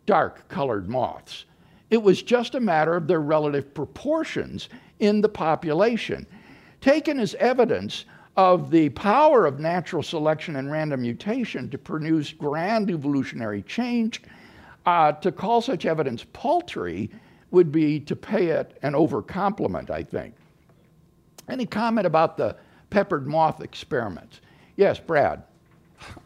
dark 0.06 0.48
colored 0.48 0.88
moths. 0.88 1.44
It 1.90 2.02
was 2.02 2.22
just 2.22 2.54
a 2.54 2.60
matter 2.60 2.94
of 2.94 3.06
their 3.06 3.20
relative 3.20 3.72
proportions 3.72 4.68
in 4.98 5.20
the 5.20 5.28
population. 5.28 6.26
Taken 6.80 7.18
as 7.18 7.34
evidence 7.36 8.04
of 8.36 8.70
the 8.70 8.88
power 8.90 9.46
of 9.46 9.58
natural 9.58 10.02
selection 10.02 10.56
and 10.56 10.70
random 10.70 11.02
mutation 11.02 11.68
to 11.70 11.78
produce 11.78 12.32
grand 12.32 12.90
evolutionary 12.90 13.62
change, 13.62 14.22
uh, 14.86 15.12
to 15.12 15.32
call 15.32 15.60
such 15.60 15.86
evidence 15.86 16.24
paltry 16.32 17.10
would 17.50 17.72
be 17.72 17.98
to 17.98 18.14
pay 18.14 18.46
it 18.46 18.78
an 18.82 18.92
overcompliment, 18.92 19.90
I 19.90 20.02
think. 20.02 20.34
Any 21.48 21.66
comment 21.66 22.06
about 22.06 22.36
the 22.36 22.56
peppered 22.90 23.26
moth 23.26 23.62
experiment? 23.62 24.40
Yes, 24.76 25.00
Brad. 25.00 25.42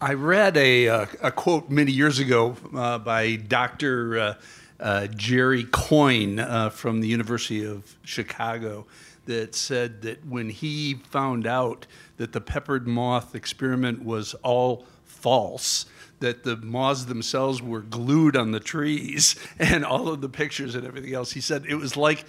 I 0.01 0.15
read 0.15 0.57
a, 0.57 0.89
uh, 0.89 1.07
a 1.23 1.33
quote 1.33 1.71
many 1.71 1.93
years 1.93 2.19
ago 2.19 2.57
uh, 2.75 2.99
by 2.99 3.37
Dr. 3.37 4.37
Uh, 4.83 5.07
Jerry 5.07 5.63
Coyne 5.63 6.41
uh, 6.41 6.69
from 6.69 7.01
the 7.01 7.07
University 7.07 7.65
of 7.65 7.97
Chicago 8.03 8.85
that 9.27 9.55
said 9.55 10.03
that 10.03 10.27
when 10.27 10.51
he 10.51 10.95
found 10.95 11.47
out 11.47 11.87
that 12.17 12.33
the 12.33 12.41
peppered 12.41 12.89
moth 12.89 13.37
experiment 13.37 14.05
was 14.05 14.35
all 14.43 14.85
false, 15.05 15.87
that 16.19 16.43
the 16.43 16.57
moths 16.57 17.05
themselves 17.05 17.63
were 17.63 17.83
glued 17.83 18.37
on 18.37 18.51
the 18.51 18.59
trees 18.59 19.37
and 19.61 19.85
all 19.85 20.09
of 20.09 20.21
the 20.21 20.29
pictures 20.29 20.75
and 20.75 20.85
everything 20.85 21.15
else, 21.15 21.31
he 21.31 21.41
said 21.41 21.65
it 21.69 21.77
was 21.77 21.97
like 21.97 22.25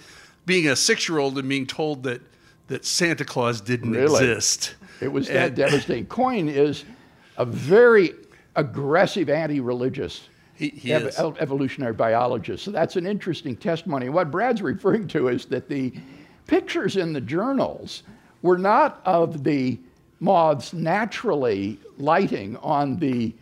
being 0.46 0.68
a 0.68 0.76
six 0.76 1.08
year 1.08 1.18
old 1.18 1.36
and 1.36 1.48
being 1.48 1.66
told 1.66 2.04
that, 2.04 2.20
that 2.68 2.84
Santa 2.84 3.24
Claus 3.24 3.60
didn't 3.60 3.90
really? 3.90 4.30
exist. 4.30 4.76
It 5.00 5.08
was 5.08 5.26
that 5.26 5.48
and, 5.48 5.56
devastating. 5.56 6.06
Coyne 6.06 6.48
is 6.48 6.84
a 7.36 7.44
very 7.44 8.12
aggressive 8.54 9.28
anti 9.28 9.58
religious 9.58 10.28
he, 10.54 10.68
he 10.68 10.92
ev- 10.92 11.36
evolutionary 11.38 11.92
biologist. 11.92 12.64
So 12.64 12.70
that's 12.70 12.96
an 12.96 13.06
interesting 13.06 13.56
testimony. 13.56 14.08
What 14.08 14.30
Brad's 14.30 14.62
referring 14.62 15.08
to 15.08 15.28
is 15.28 15.46
that 15.46 15.68
the 15.68 15.92
pictures 16.46 16.96
in 16.96 17.12
the 17.12 17.20
journals 17.20 18.02
were 18.42 18.58
not 18.58 19.00
of 19.04 19.42
the 19.42 19.78
moths 20.20 20.72
naturally 20.72 21.78
lighting 21.98 22.56
on 22.58 22.96
the 22.98 23.34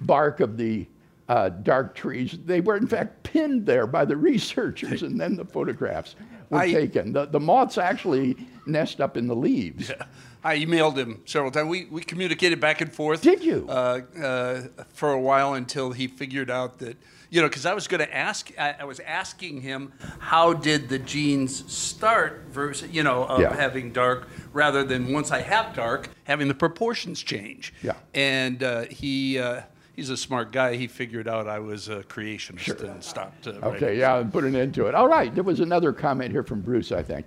bark 0.00 0.40
of 0.40 0.56
the 0.56 0.86
uh, 1.28 1.48
dark 1.48 1.94
trees. 1.94 2.38
They 2.44 2.60
were, 2.60 2.76
in 2.76 2.86
fact, 2.86 3.22
pinned 3.22 3.66
there 3.66 3.86
by 3.86 4.04
the 4.04 4.16
researchers, 4.16 5.02
and 5.02 5.20
then 5.20 5.36
the 5.36 5.44
photographs 5.44 6.14
were 6.50 6.58
I, 6.58 6.72
taken. 6.72 7.12
The, 7.12 7.26
the 7.26 7.40
moths 7.40 7.78
actually 7.78 8.36
nest 8.66 9.00
up 9.00 9.16
in 9.16 9.26
the 9.26 9.36
leaves. 9.36 9.90
Yeah. 9.90 10.04
I 10.44 10.58
emailed 10.58 10.96
him 10.96 11.22
several 11.24 11.50
times. 11.50 11.68
We, 11.68 11.86
we 11.86 12.02
communicated 12.02 12.60
back 12.60 12.80
and 12.80 12.92
forth. 12.92 13.22
Did 13.22 13.42
you? 13.42 13.66
Uh, 13.68 14.02
uh, 14.20 14.62
for 14.92 15.12
a 15.12 15.20
while 15.20 15.54
until 15.54 15.90
he 15.90 16.06
figured 16.06 16.50
out 16.50 16.78
that 16.78 16.96
you 17.30 17.40
know, 17.40 17.48
because 17.48 17.66
I 17.66 17.74
was 17.74 17.88
going 17.88 18.00
to 18.00 18.16
ask, 18.16 18.52
I, 18.58 18.76
I, 18.80 18.84
was 18.84 19.00
asking 19.00 19.60
him, 19.60 19.92
how 20.18 20.52
did 20.52 20.88
the 20.88 20.98
genes 20.98 21.70
start 21.72 22.44
versus, 22.50 22.90
you 22.90 23.02
know, 23.02 23.24
of 23.24 23.40
yeah. 23.40 23.54
having 23.54 23.92
dark 23.92 24.28
rather 24.52 24.84
than 24.84 25.12
once 25.12 25.30
I 25.30 25.40
have 25.40 25.74
dark, 25.74 26.08
having 26.24 26.48
the 26.48 26.54
proportions 26.54 27.20
change. 27.22 27.74
Yeah. 27.82 27.94
And 28.14 28.62
uh, 28.62 28.82
he, 28.84 29.38
uh, 29.38 29.62
he's 29.96 30.10
a 30.10 30.16
smart 30.16 30.52
guy. 30.52 30.76
He 30.76 30.86
figured 30.86 31.26
out 31.26 31.48
I 31.48 31.58
was 31.58 31.88
a 31.88 32.02
creationist 32.04 32.60
sure. 32.60 32.76
and 32.86 33.02
stopped. 33.02 33.48
Uh, 33.48 33.52
okay, 33.62 33.98
yeah, 33.98 34.18
and 34.18 34.32
put 34.32 34.44
an 34.44 34.54
end 34.54 34.74
to 34.74 34.86
it. 34.86 34.94
All 34.94 35.08
right, 35.08 35.34
there 35.34 35.42
was 35.42 35.60
another 35.60 35.92
comment 35.92 36.30
here 36.30 36.44
from 36.44 36.60
Bruce, 36.60 36.92
I 36.92 37.02
think. 37.02 37.26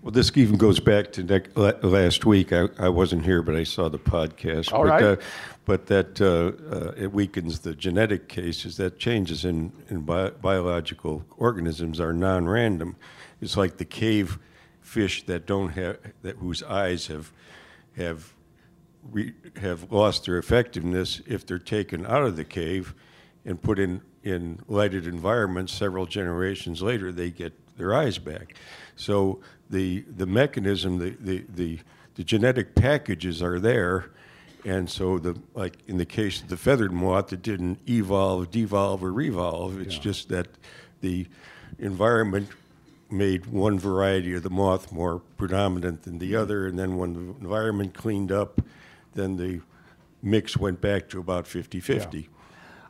Well, 0.00 0.10
this 0.10 0.36
even 0.36 0.56
goes 0.56 0.80
back 0.80 1.12
to 1.12 1.78
last 1.82 2.26
week. 2.26 2.52
I, 2.52 2.68
I 2.78 2.88
wasn't 2.88 3.24
here, 3.24 3.40
but 3.40 3.54
I 3.54 3.62
saw 3.62 3.88
the 3.88 4.00
podcast. 4.00 4.72
All 4.72 4.82
but, 4.82 4.88
right. 4.88 5.02
Uh, 5.02 5.16
but 5.64 5.86
that 5.86 6.20
uh, 6.20 6.74
uh, 6.74 6.92
it 6.96 7.12
weakens 7.12 7.60
the 7.60 7.72
genetic 7.74 8.28
cases. 8.28 8.76
That 8.78 8.98
changes 8.98 9.44
in, 9.44 9.72
in 9.90 10.00
bi- 10.00 10.30
biological 10.30 11.24
organisms 11.36 12.00
are 12.00 12.12
non-random. 12.12 12.96
It's 13.40 13.56
like 13.56 13.76
the 13.76 13.84
cave 13.84 14.40
fish 14.80 15.24
that 15.26 15.46
don't 15.46 15.68
have 15.70 15.98
that 16.22 16.36
whose 16.36 16.64
eyes 16.64 17.06
have 17.06 17.32
have 17.96 18.32
re, 18.32 18.41
have 19.60 19.90
lost 19.92 20.26
their 20.26 20.38
effectiveness 20.38 21.20
if 21.26 21.44
they're 21.46 21.58
taken 21.58 22.06
out 22.06 22.22
of 22.22 22.36
the 22.36 22.44
cave 22.44 22.94
and 23.44 23.60
put 23.60 23.78
in 23.78 24.00
in 24.22 24.60
lighted 24.68 25.06
environments. 25.06 25.72
Several 25.72 26.06
generations 26.06 26.80
later, 26.80 27.10
they 27.10 27.30
get 27.30 27.52
their 27.76 27.94
eyes 27.94 28.18
back. 28.18 28.54
So 28.96 29.40
the 29.68 30.04
the 30.16 30.26
mechanism, 30.26 30.98
the 30.98 31.10
the 31.18 31.44
the, 31.54 31.78
the 32.14 32.24
genetic 32.24 32.74
packages 32.74 33.42
are 33.42 33.58
there, 33.58 34.10
and 34.64 34.88
so 34.88 35.18
the 35.18 35.38
like 35.54 35.78
in 35.86 35.98
the 35.98 36.06
case 36.06 36.40
of 36.42 36.48
the 36.48 36.56
feathered 36.56 36.92
moth, 36.92 37.32
it 37.32 37.42
didn't 37.42 37.80
evolve, 37.88 38.50
devolve, 38.50 39.02
or 39.02 39.12
revolve. 39.12 39.80
It's 39.80 39.96
yeah. 39.96 40.02
just 40.02 40.28
that 40.28 40.48
the 41.00 41.26
environment 41.78 42.48
made 43.10 43.46
one 43.46 43.78
variety 43.78 44.34
of 44.34 44.42
the 44.42 44.50
moth 44.50 44.90
more 44.90 45.20
predominant 45.36 46.02
than 46.04 46.18
the 46.18 46.32
mm-hmm. 46.32 46.42
other, 46.42 46.66
and 46.66 46.78
then 46.78 46.96
when 46.96 47.14
the 47.14 47.20
environment 47.44 47.94
cleaned 47.94 48.32
up, 48.32 48.60
then 49.14 49.36
the 49.36 49.60
mix 50.22 50.56
went 50.56 50.80
back 50.80 51.08
to 51.10 51.20
about 51.20 51.46
50 51.46 51.80
50. 51.80 52.18
Yeah. 52.18 52.26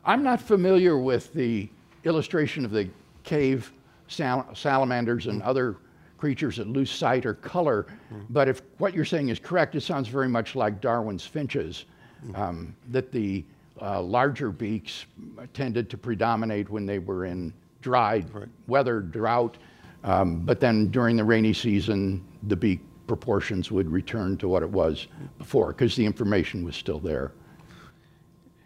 I'm 0.05 0.23
not 0.23 0.41
familiar 0.41 0.97
with 0.97 1.33
the 1.33 1.69
illustration 2.03 2.65
of 2.65 2.71
the 2.71 2.89
cave 3.23 3.71
sal- 4.07 4.47
salamanders 4.53 5.27
and 5.27 5.41
other 5.41 5.77
creatures 6.17 6.57
that 6.57 6.67
lose 6.67 6.91
sight 6.91 7.25
or 7.25 7.33
color. 7.33 7.87
Mm. 8.13 8.25
But 8.29 8.47
if 8.47 8.61
what 8.77 8.93
you're 8.93 9.05
saying 9.05 9.29
is 9.29 9.39
correct, 9.39 9.75
it 9.75 9.81
sounds 9.81 10.07
very 10.07 10.27
much 10.27 10.55
like 10.55 10.81
Darwin's 10.81 11.25
finches, 11.25 11.85
mm. 12.25 12.37
um, 12.37 12.75
that 12.91 13.11
the 13.11 13.43
uh, 13.81 14.01
larger 14.01 14.49
beaks 14.51 15.05
tended 15.53 15.89
to 15.89 15.97
predominate 15.97 16.69
when 16.69 16.85
they 16.85 16.99
were 16.99 17.25
in 17.25 17.53
dry 17.81 18.23
right. 18.31 18.47
weather, 18.67 19.01
drought. 19.01 19.57
Um, 20.03 20.41
but 20.41 20.59
then 20.59 20.89
during 20.89 21.15
the 21.17 21.23
rainy 21.23 21.53
season, 21.53 22.25
the 22.43 22.55
beak 22.55 22.79
proportions 23.07 23.71
would 23.71 23.89
return 23.89 24.37
to 24.37 24.47
what 24.47 24.63
it 24.63 24.69
was 24.69 25.07
before 25.37 25.67
because 25.69 25.95
the 25.95 26.05
information 26.05 26.63
was 26.63 26.75
still 26.75 26.99
there. 26.99 27.31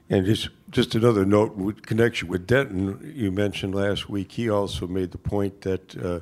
And 0.10 0.26
just, 0.26 0.50
just 0.70 0.96
another 0.96 1.26
note, 1.26 1.56
with 1.56 1.86
connection 1.86 2.30
with 2.30 2.48
Denton, 2.48 3.14
you 3.14 3.30
mentioned 3.32 3.76
last 3.76 4.10
week, 4.10 4.32
he 4.32 4.50
also 4.50 4.88
made 4.88 5.12
the 5.12 5.18
point 5.18 5.62
that 5.62 5.98
uh, 5.98 6.22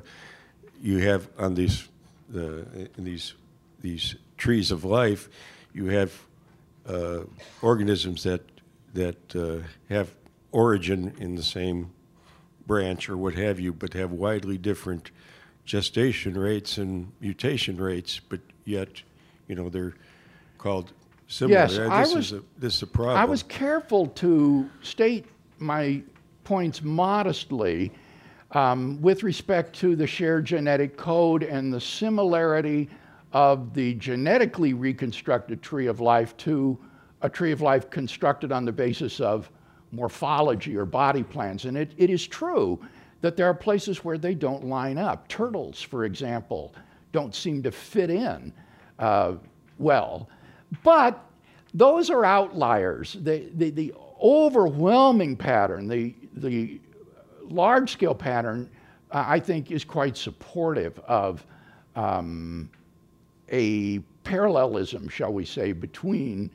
you 0.82 0.98
have 0.98 1.28
on 1.38 1.54
these 1.54 1.88
uh, 2.34 2.62
these 2.98 3.34
these 3.80 4.16
trees 4.36 4.72
of 4.72 4.84
life, 4.84 5.28
you 5.72 5.86
have 5.86 6.12
uh, 6.88 7.20
organisms 7.62 8.24
that 8.24 8.42
that 8.94 9.36
uh, 9.36 9.64
have 9.88 10.14
origin 10.50 11.14
in 11.18 11.36
the 11.36 11.42
same 11.42 11.90
branch 12.66 13.08
or 13.08 13.16
what 13.16 13.34
have 13.34 13.60
you, 13.60 13.72
but 13.72 13.92
have 13.92 14.10
widely 14.10 14.58
different 14.58 15.10
gestation 15.66 16.38
rates 16.38 16.78
and 16.78 17.12
mutation 17.20 17.76
rates, 17.76 18.20
but 18.20 18.40
yet, 18.64 18.88
you 19.48 19.54
know, 19.54 19.68
they're 19.68 19.94
called 20.56 20.92
similar. 21.26 21.58
Yes, 21.58 21.76
this 21.76 21.90
I 21.90 22.00
was, 22.02 22.14
is 22.14 22.32
a, 22.32 22.42
this 22.56 22.76
is 22.76 22.82
a 22.82 22.86
problem. 22.86 23.18
I 23.18 23.24
was 23.24 23.42
careful 23.42 24.06
to 24.06 24.70
state 24.82 25.26
my 25.58 26.02
points 26.44 26.82
modestly 26.82 27.92
um, 28.52 29.02
with 29.02 29.24
respect 29.24 29.74
to 29.80 29.96
the 29.96 30.06
shared 30.06 30.44
genetic 30.44 30.96
code 30.96 31.42
and 31.42 31.72
the 31.72 31.80
similarity 31.80 32.88
of 33.32 33.74
the 33.74 33.94
genetically 33.94 34.72
reconstructed 34.72 35.60
tree 35.60 35.88
of 35.88 36.00
life 36.00 36.36
to 36.38 36.78
a 37.22 37.28
tree 37.28 37.50
of 37.50 37.60
life 37.60 37.90
constructed 37.90 38.52
on 38.52 38.64
the 38.64 38.72
basis 38.72 39.20
of 39.20 39.50
morphology 39.90 40.76
or 40.76 40.84
body 40.84 41.24
plans. 41.24 41.64
And 41.64 41.76
it, 41.76 41.92
it 41.96 42.08
is 42.08 42.26
true 42.26 42.80
that 43.20 43.36
there 43.36 43.46
are 43.46 43.54
places 43.54 44.04
where 44.04 44.18
they 44.18 44.34
don't 44.34 44.64
line 44.64 44.98
up. 44.98 45.26
Turtles, 45.28 45.80
for 45.80 46.04
example, 46.04 46.74
don't 47.12 47.34
seem 47.34 47.62
to 47.62 47.70
fit 47.70 48.10
in 48.10 48.52
uh, 48.98 49.34
well. 49.78 50.28
But 50.82 51.22
those 51.74 52.10
are 52.10 52.24
outliers. 52.24 53.16
The, 53.20 53.48
the, 53.54 53.70
the 53.70 53.94
overwhelming 54.22 55.36
pattern, 55.36 55.88
the, 55.88 56.14
the 56.34 56.80
large 57.42 57.92
scale 57.92 58.14
pattern, 58.14 58.70
uh, 59.10 59.24
I 59.26 59.40
think, 59.40 59.70
is 59.70 59.84
quite 59.84 60.16
supportive 60.16 60.98
of 61.00 61.44
um, 61.94 62.70
a 63.50 64.00
parallelism, 64.24 65.08
shall 65.08 65.32
we 65.32 65.44
say, 65.44 65.72
between 65.72 66.50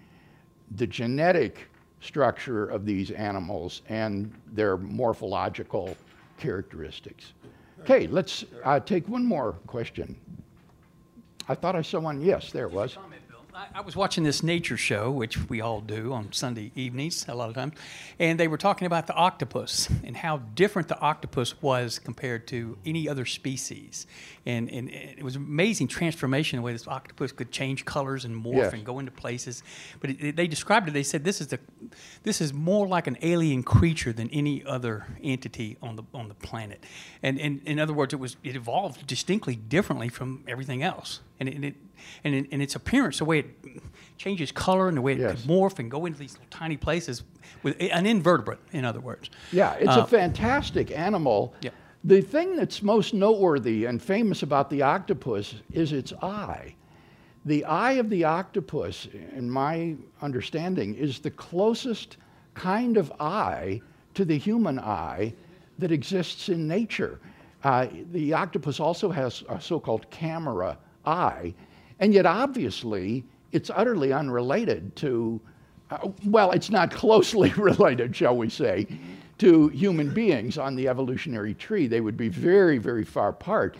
the 0.76 0.88
genetic 0.88 1.68
structure 2.02 2.66
of 2.66 2.86
these 2.86 3.12
animals 3.12 3.82
and 3.90 4.34
their 4.54 4.78
morphological 4.78 5.96
characteristics. 6.42 7.34
Okay, 7.82 8.08
let's 8.08 8.46
uh, 8.64 8.80
take 8.80 9.08
one 9.08 9.24
more 9.26 9.54
question. 9.68 10.16
I 11.48 11.56
thought 11.56 11.76
I 11.76 11.82
saw 11.82 12.00
one. 12.00 12.22
Yes, 12.22 12.52
there 12.52 12.66
it 12.66 12.72
was. 12.72 12.98
I 13.54 13.82
was 13.82 13.96
watching 13.96 14.24
this 14.24 14.44
nature 14.44 14.78
show, 14.78 15.12
which 15.12 15.50
we 15.50 15.62
all 15.62 15.82
do 15.82 16.14
on 16.14 16.32
Sunday 16.32 16.72
evenings 16.76 17.26
a 17.28 17.36
lot 17.36 17.50
of 17.50 17.56
times, 17.56 17.74
and 18.20 18.40
they 18.40 18.48
were 18.48 18.58
talking 18.58 18.86
about 18.86 19.08
the 19.08 19.14
octopus 19.14 19.90
and 20.04 20.16
how 20.16 20.38
different 20.56 20.88
the 20.88 21.00
octopus 21.00 21.62
was 21.62 22.00
compared 22.00 22.48
to 22.48 22.78
any 22.86 23.10
other 23.10 23.26
species. 23.26 24.08
And, 24.46 24.70
and 24.70 24.90
it 24.90 25.24
was 25.24 25.36
amazing 25.36 25.88
transformation 25.88 26.58
the 26.58 26.64
way 26.64 26.72
this 26.72 26.88
octopus 26.88 27.32
could 27.32 27.52
change 27.52 27.86
colors 27.86 28.26
and 28.26 28.36
morph 28.36 28.56
yes. 28.56 28.74
and 28.74 28.86
go 28.86 29.00
into 29.00 29.12
places. 29.12 29.64
But 30.00 30.12
it, 30.12 30.24
it, 30.24 30.36
they 30.36 30.48
described 30.48 30.88
it. 30.88 30.94
They 30.94 31.04
said 31.04 31.24
this 31.24 31.42
is 31.42 31.48
the 31.48 31.60
this 32.24 32.42
is 32.42 32.54
more 32.54 32.88
like 32.88 33.08
an 33.08 33.18
alien 33.22 33.64
creature 33.64 34.14
than 34.14 34.30
any 34.32 34.64
other 34.66 35.06
entity 35.24 35.78
on 35.82 35.96
the 35.96 36.04
on 36.14 36.28
the 36.28 36.34
planet. 36.36 36.84
And, 37.22 37.40
and 37.40 37.62
in 37.66 37.80
other 37.80 37.94
words, 37.94 38.14
it 38.14 38.20
was 38.20 38.38
it 38.44 38.56
evolved 38.56 39.06
distinctly 39.06 39.56
differently 39.56 40.10
from 40.10 40.44
everything 40.48 40.82
else. 40.82 41.20
And 41.40 41.50
it, 41.50 41.56
and 41.56 41.66
it 41.66 41.76
and 42.24 42.34
in, 42.34 42.62
its 42.62 42.76
appearance, 42.76 43.20
the 43.20 43.26
way 43.26 43.40
it 43.40 43.82
changes 44.18 44.52
color 44.52 44.88
and 44.88 44.98
the 44.98 45.02
way 45.02 45.14
it 45.14 45.20
yes. 45.20 45.42
could 45.42 45.50
morph 45.50 45.80
and 45.80 45.90
go 45.90 46.06
into 46.06 46.20
these 46.20 46.34
little 46.34 46.48
tiny 46.50 46.78
places 46.78 47.24
with 47.64 47.76
an 47.80 48.06
invertebrate, 48.06 48.60
in 48.72 48.86
other 48.86 49.00
words. 49.00 49.30
Yeah, 49.52 49.74
it's 49.74 49.90
uh, 49.90 50.04
a 50.04 50.08
fantastic 50.08 50.92
animal. 50.92 51.54
Yeah. 51.62 51.72
The 52.04 52.22
thing 52.22 52.56
that's 52.56 52.82
most 52.82 53.14
noteworthy 53.14 53.86
and 53.86 54.02
famous 54.02 54.44
about 54.44 54.70
the 54.70 54.82
octopus 54.82 55.56
is 55.72 55.92
its 55.94 56.14
eye. 56.22 56.76
The 57.46 57.66
eye 57.66 57.94
of 57.94 58.10
the 58.10 58.24
octopus, 58.24 59.08
in 59.36 59.50
my 59.50 59.96
understanding, 60.22 60.96
is 60.96 61.20
the 61.20 61.32
closest 61.32 62.18
kind 62.54 62.98
of 62.98 63.12
eye 63.20 63.82
to 64.14 64.26
the 64.26 64.38
human 64.38 64.78
eye 64.80 65.34
that 65.80 65.92
exists 65.92 66.50
in 66.50 66.68
nature. 66.68 67.20
Uh, 67.64 67.88
the 68.12 68.34
octopus 68.34 68.80
also 68.80 69.10
has 69.10 69.44
a 69.50 69.60
so 69.60 69.80
called 69.80 70.10
camera 70.10 70.78
eye, 71.06 71.54
and 72.02 72.14
yet, 72.16 72.26
obviously, 72.26 73.24
it's 73.52 73.70
utterly 73.74 74.12
unrelated 74.12 74.96
to, 74.98 75.40
uh, 75.92 76.10
well, 76.26 76.52
it's 76.52 76.72
not 76.72 76.92
closely 77.04 77.52
related, 77.52 78.16
shall 78.16 78.36
we 78.36 78.50
say, 78.50 78.88
to 79.38 79.70
human 79.70 80.12
beings 80.14 80.58
on 80.58 80.76
the 80.76 80.88
evolutionary 80.88 81.54
tree. 81.54 81.88
They 81.88 82.02
would 82.02 82.18
be 82.18 82.28
very, 82.28 82.80
very 82.80 83.06
far 83.06 83.30
apart. 83.30 83.78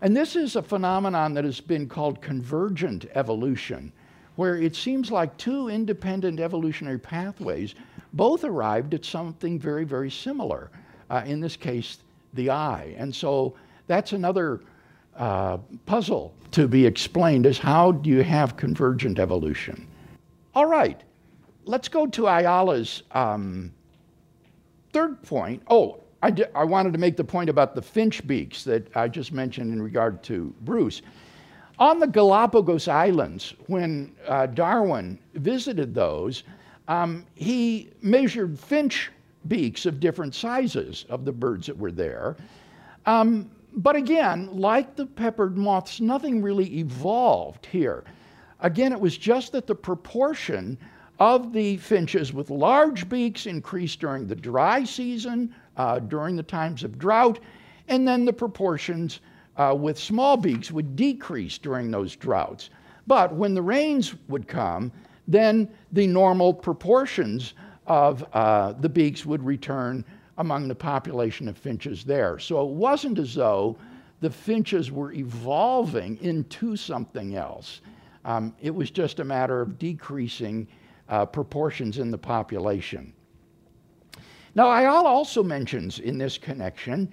And 0.00 0.16
this 0.16 0.34
is 0.34 0.56
a 0.56 0.62
phenomenon 0.62 1.34
that 1.34 1.44
has 1.44 1.60
been 1.60 1.88
called 1.88 2.22
convergent 2.22 3.06
evolution, 3.14 3.92
where 4.36 4.56
it 4.56 4.74
seems 4.74 5.10
like 5.10 5.36
two 5.36 5.68
independent 5.68 6.40
evolutionary 6.40 6.98
pathways 6.98 7.74
both 8.14 8.44
arrived 8.44 8.94
at 8.94 9.04
something 9.04 9.58
very, 9.58 9.84
very 9.84 10.10
similar. 10.10 10.70
Uh, 11.10 11.22
in 11.26 11.40
this 11.40 11.56
case, 11.56 11.98
the 12.34 12.48
eye. 12.50 12.94
And 12.96 13.14
so 13.14 13.54
that's 13.86 14.12
another 14.12 14.60
uh, 15.18 15.58
puzzle 15.86 16.34
to 16.52 16.66
be 16.66 16.86
explained 16.86 17.44
is 17.44 17.58
how 17.58 17.92
do 17.92 18.08
you 18.08 18.22
have 18.22 18.56
convergent 18.56 19.18
evolution? 19.18 19.86
All 20.54 20.66
right, 20.66 21.00
let's 21.64 21.88
go 21.88 22.06
to 22.06 22.22
Ayala's 22.22 23.02
um, 23.12 23.72
third 24.92 25.22
point. 25.22 25.62
Oh, 25.68 26.00
I, 26.22 26.64
wanted 26.64 26.92
to 26.94 26.98
make 26.98 27.16
the 27.16 27.24
point 27.24 27.48
about 27.48 27.74
the 27.74 27.82
finch 27.82 28.26
beaks 28.26 28.64
that 28.64 28.96
I 28.96 29.06
just 29.06 29.32
mentioned 29.32 29.72
in 29.72 29.80
regard 29.80 30.22
to 30.24 30.52
Bruce. 30.62 31.02
On 31.78 32.00
the 32.00 32.08
Galapagos 32.08 32.88
Islands, 32.88 33.54
when 33.68 34.12
uh, 34.26 34.46
Darwin 34.46 35.18
visited 35.34 35.94
those, 35.94 36.42
um, 36.88 37.24
he 37.34 37.90
measured 38.02 38.58
finch 38.58 39.12
beaks 39.46 39.86
of 39.86 40.00
different 40.00 40.34
sizes 40.34 41.04
of 41.08 41.24
the 41.24 41.30
birds 41.30 41.68
that 41.68 41.78
were 41.78 41.92
there. 41.92 42.36
Um, 43.06 43.48
but 43.72 43.96
again, 43.96 44.48
like 44.52 44.96
the 44.96 45.06
peppered 45.06 45.56
moths, 45.56 46.00
nothing 46.00 46.42
really 46.42 46.78
evolved 46.78 47.66
here. 47.66 48.04
Again, 48.60 48.92
it 48.92 49.00
was 49.00 49.16
just 49.16 49.52
that 49.52 49.66
the 49.66 49.74
proportion 49.74 50.78
of 51.18 51.52
the 51.52 51.76
finches 51.78 52.32
with 52.32 52.50
large 52.50 53.08
beaks 53.08 53.46
increased 53.46 54.00
during 54.00 54.26
the 54.26 54.34
dry 54.34 54.84
season, 54.84 55.54
uh, 55.76 55.98
during 55.98 56.36
the 56.36 56.42
times 56.42 56.84
of 56.84 56.98
drought, 56.98 57.40
and 57.88 58.06
then 58.06 58.24
the 58.24 58.32
proportions 58.32 59.20
uh, 59.56 59.74
with 59.76 59.98
small 59.98 60.36
beaks 60.36 60.70
would 60.70 60.94
decrease 60.96 61.58
during 61.58 61.90
those 61.90 62.14
droughts. 62.14 62.70
But 63.06 63.34
when 63.34 63.54
the 63.54 63.62
rains 63.62 64.14
would 64.28 64.46
come, 64.46 64.92
then 65.26 65.68
the 65.92 66.06
normal 66.06 66.54
proportions 66.54 67.54
of 67.86 68.24
uh, 68.32 68.72
the 68.72 68.88
beaks 68.88 69.26
would 69.26 69.42
return 69.42 70.04
among 70.38 70.68
the 70.68 70.74
population 70.74 71.48
of 71.48 71.58
finches 71.58 72.04
there. 72.04 72.38
So 72.38 72.62
it 72.62 72.70
wasn't 72.70 73.18
as 73.18 73.34
though 73.34 73.76
the 74.20 74.30
finches 74.30 74.90
were 74.90 75.12
evolving 75.12 76.18
into 76.22 76.76
something 76.76 77.36
else. 77.36 77.80
Um, 78.24 78.54
it 78.60 78.74
was 78.74 78.90
just 78.90 79.20
a 79.20 79.24
matter 79.24 79.60
of 79.60 79.78
decreasing 79.78 80.66
uh, 81.08 81.26
proportions 81.26 81.98
in 81.98 82.10
the 82.10 82.18
population. 82.18 83.12
Now, 84.54 84.70
Ayala 84.70 85.08
also 85.08 85.42
mentions 85.42 85.98
in 85.98 86.18
this 86.18 86.38
connection 86.38 87.12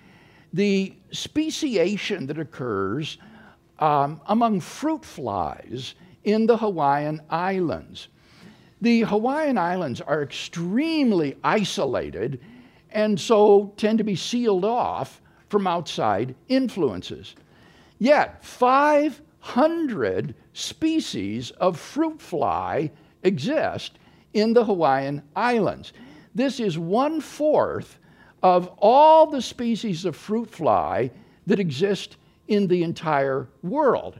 the 0.54 0.96
speciation 1.12 2.26
that 2.28 2.40
occurs 2.40 3.18
um, 3.80 4.22
among 4.28 4.62
fruit 4.62 5.04
flies 5.04 5.96
in 6.24 6.46
the 6.46 6.58
Hawaiian 6.58 7.22
Islands. 7.30 8.08
The 8.82 9.02
Hawaiian 9.02 9.58
Islands 9.58 10.02
are 10.02 10.24
extremely 10.24 11.38
isolated 11.44 12.40
and 12.96 13.20
so 13.20 13.74
tend 13.76 13.98
to 13.98 14.04
be 14.06 14.16
sealed 14.16 14.64
off 14.64 15.22
from 15.50 15.68
outside 15.68 16.34
influences. 16.48 17.36
Yet, 18.00 18.44
500 18.44 20.34
species 20.54 21.52
of 21.52 21.78
fruit 21.78 22.22
fly 22.22 22.90
exist 23.22 24.00
in 24.34 24.54
the 24.54 24.64
Hawaiian 24.64 25.22
Islands. 25.36 25.92
This 26.34 26.60
is 26.62 26.80
one 26.80 27.20
fourth 27.20 28.00
of 28.42 28.70
all 28.78 29.28
the 29.28 29.42
species 29.42 30.06
of 30.06 30.16
fruit 30.16 30.50
fly 30.50 31.12
that 31.48 31.60
exist 31.60 32.16
in 32.48 32.68
the 32.68 32.82
entire 32.84 33.50
world. 33.62 34.20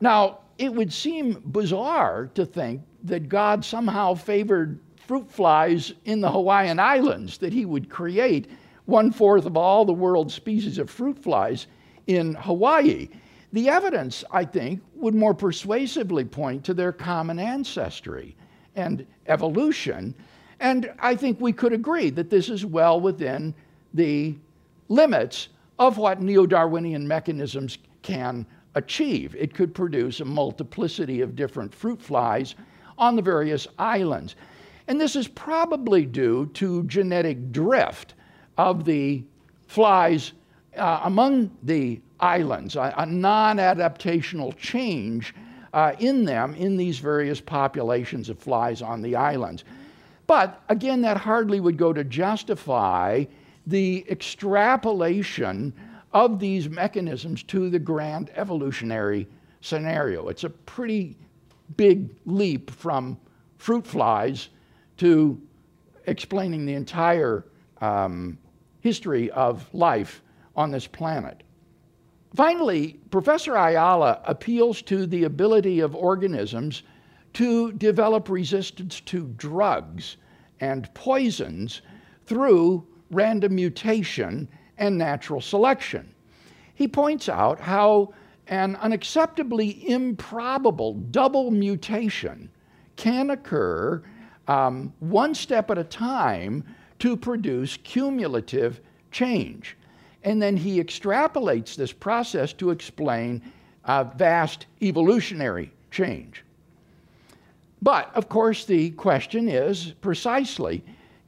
Now, 0.00 0.40
it 0.58 0.74
would 0.74 0.92
seem 0.92 1.40
bizarre 1.46 2.30
to 2.34 2.44
think 2.44 2.82
that 3.04 3.28
God 3.28 3.64
somehow 3.64 4.14
favored 4.14 4.80
fruit 5.08 5.32
flies 5.32 5.94
in 6.04 6.20
the 6.20 6.30
Hawaiian 6.30 6.78
Islands, 6.78 7.38
that 7.38 7.54
he 7.54 7.64
would 7.64 7.88
create 7.88 8.50
one 8.84 9.10
fourth 9.10 9.46
of 9.46 9.56
all 9.56 9.86
the 9.86 9.92
world's 9.92 10.34
species 10.34 10.76
of 10.76 10.90
fruit 10.90 11.18
flies 11.18 11.66
in 12.06 12.34
Hawaii. 12.34 13.08
The 13.54 13.70
evidence, 13.70 14.22
I 14.30 14.44
think, 14.44 14.82
would 14.94 15.14
more 15.14 15.32
persuasively 15.32 16.26
point 16.26 16.62
to 16.64 16.74
their 16.74 16.92
common 16.92 17.38
ancestry 17.38 18.36
and 18.76 19.06
evolution. 19.26 20.14
And 20.60 20.92
I 20.98 21.16
think 21.16 21.40
we 21.40 21.54
could 21.54 21.72
agree 21.72 22.10
that 22.10 22.28
this 22.28 22.50
is 22.50 22.66
well 22.66 23.00
within 23.00 23.54
the 23.94 24.36
limits 24.90 25.48
of 25.78 25.96
what 25.96 26.20
neo 26.20 26.44
Darwinian 26.44 27.08
mechanisms 27.08 27.78
can 28.02 28.44
achieve. 28.74 29.34
It 29.36 29.54
could 29.54 29.74
produce 29.74 30.20
a 30.20 30.26
multiplicity 30.26 31.22
of 31.22 31.34
different 31.34 31.74
fruit 31.74 32.02
flies 32.02 32.54
on 32.98 33.16
the 33.16 33.22
various 33.22 33.66
islands. 33.78 34.36
And 34.88 34.98
this 34.98 35.16
is 35.16 35.28
probably 35.28 36.06
due 36.06 36.46
to 36.54 36.82
genetic 36.84 37.52
drift 37.52 38.14
of 38.56 38.86
the 38.86 39.22
flies 39.66 40.32
uh, 40.76 41.00
among 41.04 41.50
the 41.62 42.00
islands, 42.18 42.74
a, 42.74 42.94
a 42.96 43.04
non 43.04 43.58
adaptational 43.58 44.56
change 44.56 45.34
uh, 45.74 45.92
in 45.98 46.24
them 46.24 46.54
in 46.54 46.78
these 46.78 46.98
various 46.98 47.38
populations 47.38 48.30
of 48.30 48.38
flies 48.38 48.80
on 48.80 49.02
the 49.02 49.14
islands. 49.14 49.64
But 50.26 50.62
again, 50.70 51.02
that 51.02 51.18
hardly 51.18 51.60
would 51.60 51.76
go 51.76 51.92
to 51.92 52.02
justify 52.02 53.24
the 53.66 54.06
extrapolation 54.08 55.74
of 56.12 56.38
these 56.38 56.70
mechanisms 56.70 57.42
to 57.44 57.68
the 57.68 57.78
grand 57.78 58.30
evolutionary 58.34 59.28
scenario. 59.60 60.28
It's 60.28 60.44
a 60.44 60.50
pretty 60.50 61.14
big 61.76 62.08
leap 62.24 62.70
from 62.70 63.18
fruit 63.58 63.86
flies 63.86 64.48
to 64.98 65.40
explaining 66.06 66.66
the 66.66 66.74
entire 66.74 67.44
um, 67.80 68.38
history 68.80 69.30
of 69.30 69.68
life 69.74 70.22
on 70.56 70.70
this 70.70 70.86
planet. 70.86 71.42
Finally, 72.34 72.98
Professor 73.10 73.56
Ayala 73.56 74.20
appeals 74.24 74.82
to 74.82 75.06
the 75.06 75.24
ability 75.24 75.80
of 75.80 75.94
organisms 75.94 76.82
to 77.34 77.72
develop 77.72 78.28
resistance 78.28 79.00
to 79.00 79.28
drugs 79.36 80.16
and 80.60 80.92
poisons 80.94 81.82
through 82.26 82.86
random 83.10 83.54
mutation 83.54 84.48
and 84.76 84.96
natural 84.96 85.40
selection. 85.40 86.12
He 86.74 86.86
points 86.86 87.28
out 87.28 87.60
how 87.60 88.12
an 88.48 88.76
unacceptably 88.76 89.84
improbable 89.84 90.94
double 90.94 91.50
mutation 91.50 92.50
can 92.96 93.30
occur 93.30 94.02
um, 94.48 94.92
one 95.00 95.34
step 95.34 95.70
at 95.70 95.78
a 95.78 95.84
time 95.84 96.64
to 96.98 97.16
produce 97.16 97.76
cumulative 97.84 98.80
change. 99.10 99.76
And 100.24 100.42
then 100.42 100.56
he 100.56 100.82
extrapolates 100.82 101.76
this 101.76 101.92
process 101.92 102.52
to 102.54 102.70
explain 102.70 103.42
uh, 103.84 104.04
vast 104.04 104.66
evolutionary 104.82 105.72
change. 105.90 106.44
But 107.80 108.14
of 108.16 108.28
course, 108.28 108.64
the 108.64 108.90
question 108.90 109.48
is 109.48 109.92
precisely 110.00 110.82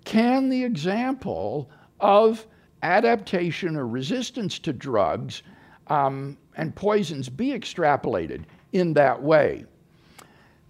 can 0.05 0.49
the 0.49 0.65
example 0.65 1.71
of 2.01 2.47
adaptation 2.83 3.77
or 3.77 3.87
resistance 3.87 4.59
to 4.61 4.73
drugs 4.73 5.43
um, 5.89 6.37
and 6.57 6.75
poisons 6.75 7.29
be 7.29 7.51
extrapolated 7.51 8.45
in 8.73 8.95
that 8.95 9.23
way? 9.23 9.65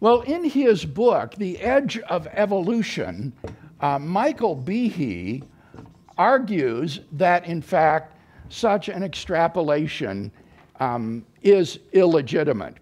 Well, 0.00 0.22
in 0.22 0.44
his 0.44 0.86
book, 0.86 1.34
The 1.34 1.58
Edge 1.58 1.98
of 1.98 2.26
Evolution, 2.32 3.34
uh, 3.80 3.98
Michael 3.98 4.56
Behe 4.56 5.42
argues 6.16 7.00
that, 7.12 7.44
in 7.44 7.60
fact, 7.60 8.16
such 8.48 8.88
an 8.88 9.02
extrapolation 9.02 10.32
um, 10.80 11.26
is 11.42 11.80
illegitimate. 11.92 12.78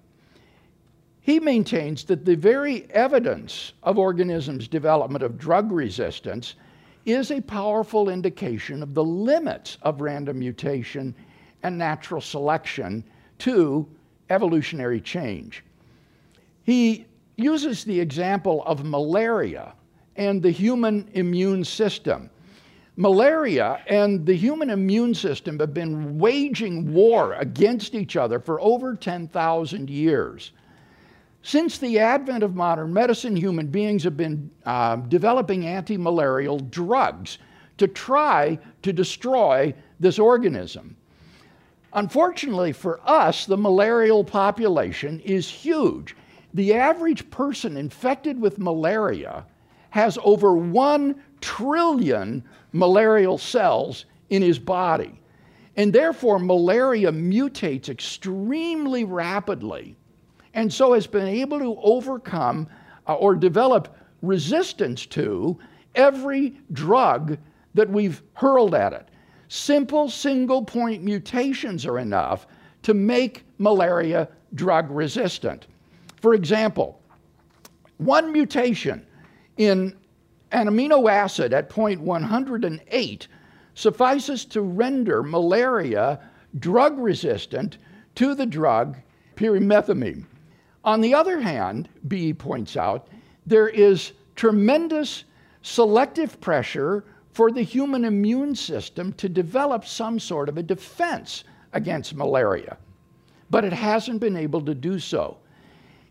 He 1.21 1.41
maintains 1.41 2.05
that 2.05 2.25
the 2.25 2.37
very 2.37 2.89
evidence 2.93 3.73
of 3.83 3.99
organisms' 3.99 4.69
development 4.69 5.25
of 5.25 5.39
drug 5.39 5.73
resistance 5.73 6.55
is 7.05 7.33
a 7.33 7.41
powerful 7.41 8.11
indication 8.11 8.81
of 8.81 8.95
the 8.95 9.05
limits 9.05 9.77
of 9.83 10.01
random 10.01 10.39
mutation 10.39 11.17
and 11.65 11.77
natural 11.77 12.21
selection 12.21 13.03
to 13.39 13.89
evolutionary 14.31 15.01
change. 15.01 15.65
He 16.63 17.07
uses 17.39 17.85
the 17.85 17.99
example 17.99 18.63
of 18.67 18.85
malaria 18.85 19.73
and 20.17 20.43
the 20.43 20.51
human 20.51 21.09
immune 21.15 21.65
system. 21.65 22.29
Malaria 22.97 23.81
and 23.87 24.27
the 24.27 24.35
human 24.35 24.71
immune 24.71 25.15
system 25.15 25.59
have 25.61 25.73
been 25.73 26.19
waging 26.19 26.93
war 26.93 27.35
against 27.35 27.95
each 27.95 28.17
other 28.17 28.41
for 28.41 28.61
over 28.61 28.97
10,000 28.97 29.89
years. 29.89 30.51
Since 31.43 31.79
the 31.79 32.01
advent 32.01 32.43
of 32.43 32.57
modern 32.57 32.93
medicine, 32.93 33.37
human 33.37 33.69
beings 33.69 34.03
have 34.03 34.17
been 34.17 34.51
uh, 34.67 34.97
developing 34.97 35.65
anti 35.65 35.97
malarial 35.97 36.59
drugs 36.59 37.39
to 37.79 37.87
try 37.87 38.59
to 38.83 38.93
destroy 38.93 39.73
this 40.01 40.19
organism. 40.19 40.97
Unfortunately 41.93 42.73
for 42.73 43.01
us, 43.05 43.47
the 43.47 43.57
malarial 43.57 44.25
population 44.25 45.21
is 45.21 45.49
huge. 45.49 46.17
The 46.55 46.75
average 46.75 47.31
person 47.31 47.77
infected 47.77 48.41
with 48.41 48.59
malaria 48.59 49.45
has 49.91 50.19
over 50.23 50.57
1 50.57 51.23
trillion 51.41 52.45
malarial 52.73 53.39
cells 53.39 54.05
in 54.31 54.43
his 54.43 54.59
body. 54.59 55.21
And 55.77 55.93
therefore, 55.93 56.39
malaria 56.39 57.13
mutates 57.13 57.89
extremely 57.89 59.05
rapidly 59.05 59.97
and 60.59 60.73
so 60.73 60.93
has 60.93 61.07
been 61.07 61.29
able 61.29 61.61
to 61.61 61.79
overcome 61.83 62.67
uh, 63.07 63.15
or 63.15 63.37
develop 63.37 63.97
resistance 64.23 65.07
to 65.07 65.57
every 65.95 66.57
drug 66.73 67.39
that 67.75 67.89
we've 67.89 68.23
hurled 68.35 68.75
at 68.75 68.93
it. 68.93 69.09
Simple 69.47 70.11
single 70.11 70.65
point 70.65 71.05
mutations 71.05 71.87
are 71.87 72.01
enough 72.01 72.49
to 72.83 72.93
make 72.93 73.45
malaria 73.59 74.29
drug 74.55 74.91
resistant. 74.91 75.69
For 76.21 76.35
example, 76.35 77.01
one 77.99 78.33
mutation 78.33 79.07
in 79.57 79.97
an 80.53 80.67
amino 80.67 81.11
acid 81.11 81.53
at 81.53 81.69
point 81.69 82.01
108 82.01 83.29
suffices 83.75 84.45
to 84.47 84.61
render 84.61 85.23
malaria 85.23 86.21
drug 86.59 86.99
resistant 86.99 87.79
to 88.15 88.35
the 88.35 88.47
drug 88.47 88.97
pyrimethamine. 89.37 90.25
On 90.85 91.01
the 91.01 91.15
other 91.15 91.41
hand, 91.41 91.89
Behe 92.07 92.37
points 92.37 92.77
out, 92.77 93.09
there 93.47 93.69
is 93.69 94.13
tremendous 94.35 95.25
selective 95.63 96.41
pressure 96.41 97.05
for 97.33 97.53
the 97.53 97.63
human 97.63 98.05
immune 98.05 98.55
system 98.55 99.13
to 99.13 99.29
develop 99.29 99.85
some 99.85 100.19
sort 100.19 100.49
of 100.49 100.59
a 100.59 100.63
defense 100.63 101.45
against 101.73 102.15
malaria, 102.15 102.77
but 103.51 103.65
it 103.65 103.73
hasn't 103.73 104.21
been 104.21 104.37
able 104.37 104.61
to 104.63 104.75
do 104.75 104.99
so. 104.99 105.37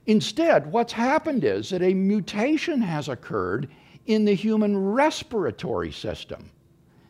Instead, 0.08 0.72
what's 0.72 0.94
happened 0.94 1.44
is 1.44 1.70
that 1.70 1.82
a 1.82 1.94
mutation 1.94 2.82
has 2.82 3.08
occurred 3.08 3.70
in 4.08 4.26
the 4.26 4.34
human 4.34 4.76
respiratory 4.78 5.92
system, 5.92 6.50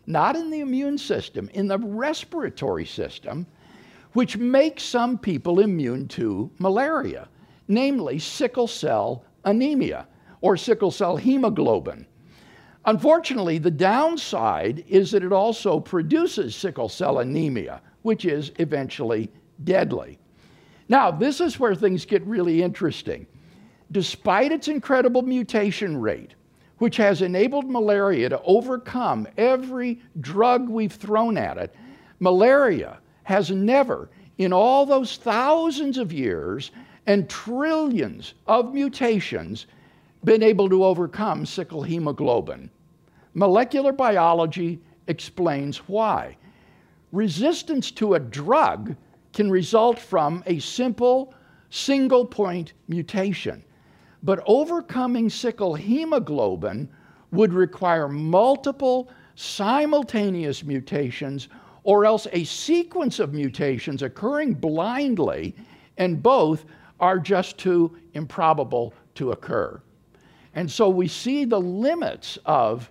not 0.06 0.36
in 0.36 0.50
the 0.50 0.60
immune 0.60 0.98
system, 0.98 1.50
in 1.54 1.68
the 1.68 1.78
respiratory 1.78 2.86
system, 2.86 3.48
which 4.14 4.38
makes 4.38 4.84
some 4.84 5.18
people 5.18 5.60
immune 5.60 6.08
to 6.08 6.52
malaria 6.60 7.28
namely 7.68 8.20
sickle 8.20 8.68
cell 8.68 9.26
anemia 9.46 10.08
or 10.42 10.56
sickle 10.56 10.92
cell 10.92 11.18
hemoglobin. 11.18 12.06
Unfortunately, 12.86 13.58
the 13.58 13.72
downside 13.72 14.84
is 14.88 15.12
that 15.12 15.24
it 15.24 15.34
also 15.34 15.80
produces 15.80 16.56
sickle 16.56 16.88
cell 16.88 17.20
anemia, 17.20 17.82
which 18.04 18.24
is 18.24 18.52
eventually 18.60 19.30
deadly. 19.66 20.18
Now, 20.90 21.12
this 21.12 21.42
is 21.42 21.60
where 21.60 21.76
things 21.76 22.06
get 22.06 22.26
really 22.26 22.64
interesting. 22.64 23.28
Despite 23.92 24.52
its 24.52 24.68
incredible 24.68 25.22
mutation 25.22 26.00
rate, 26.00 26.36
which 26.78 26.98
has 26.98 27.22
enabled 27.22 27.70
malaria 27.70 28.30
to 28.30 28.42
overcome 28.44 29.28
every 29.38 30.00
drug 30.22 30.70
we've 30.70 30.94
thrown 30.94 31.38
at 31.38 31.58
it, 31.58 31.76
malaria 32.20 33.00
has 33.24 33.52
never, 33.52 34.10
in 34.38 34.54
all 34.54 34.86
those 34.86 35.18
thousands 35.18 35.98
of 35.98 36.14
years, 36.14 36.72
and 37.08 37.30
trillions 37.30 38.34
of 38.48 38.74
mutations 38.74 39.66
been 40.24 40.44
able 40.44 40.70
to 40.70 40.84
overcome 40.84 41.46
sickle 41.46 41.82
hemoglobin. 41.82 42.70
Molecular 43.34 43.92
biology 43.92 44.80
explains 45.08 45.78
why. 45.88 46.36
Resistance 47.12 47.92
to 47.92 48.16
a 48.16 48.20
drug 48.20 48.96
can 49.38 49.52
result 49.52 50.00
from 50.00 50.44
a 50.48 50.58
simple 50.58 51.32
single 51.70 52.26
point 52.26 52.74
mutation, 52.88 53.64
but 54.24 54.42
overcoming 54.48 55.30
sickle 55.30 55.76
hemoglobin 55.76 56.90
would 57.30 57.54
require 57.54 58.08
multiple 58.08 59.12
simultaneous 59.36 60.64
mutations 60.64 61.50
or 61.84 62.04
else 62.04 62.26
a 62.32 62.44
sequence 62.46 63.20
of 63.20 63.32
mutations 63.32 64.02
occurring 64.02 64.56
blindly, 64.56 65.56
and 66.00 66.24
both 66.24 66.66
are 67.00 67.20
just 67.20 67.60
too 67.60 67.96
improbable 68.16 68.92
to 69.14 69.34
occur. 69.34 69.80
And 70.56 70.70
so 70.70 70.90
we 70.90 71.08
see 71.08 71.46
the 71.46 71.62
limits 71.62 72.40
of 72.48 72.90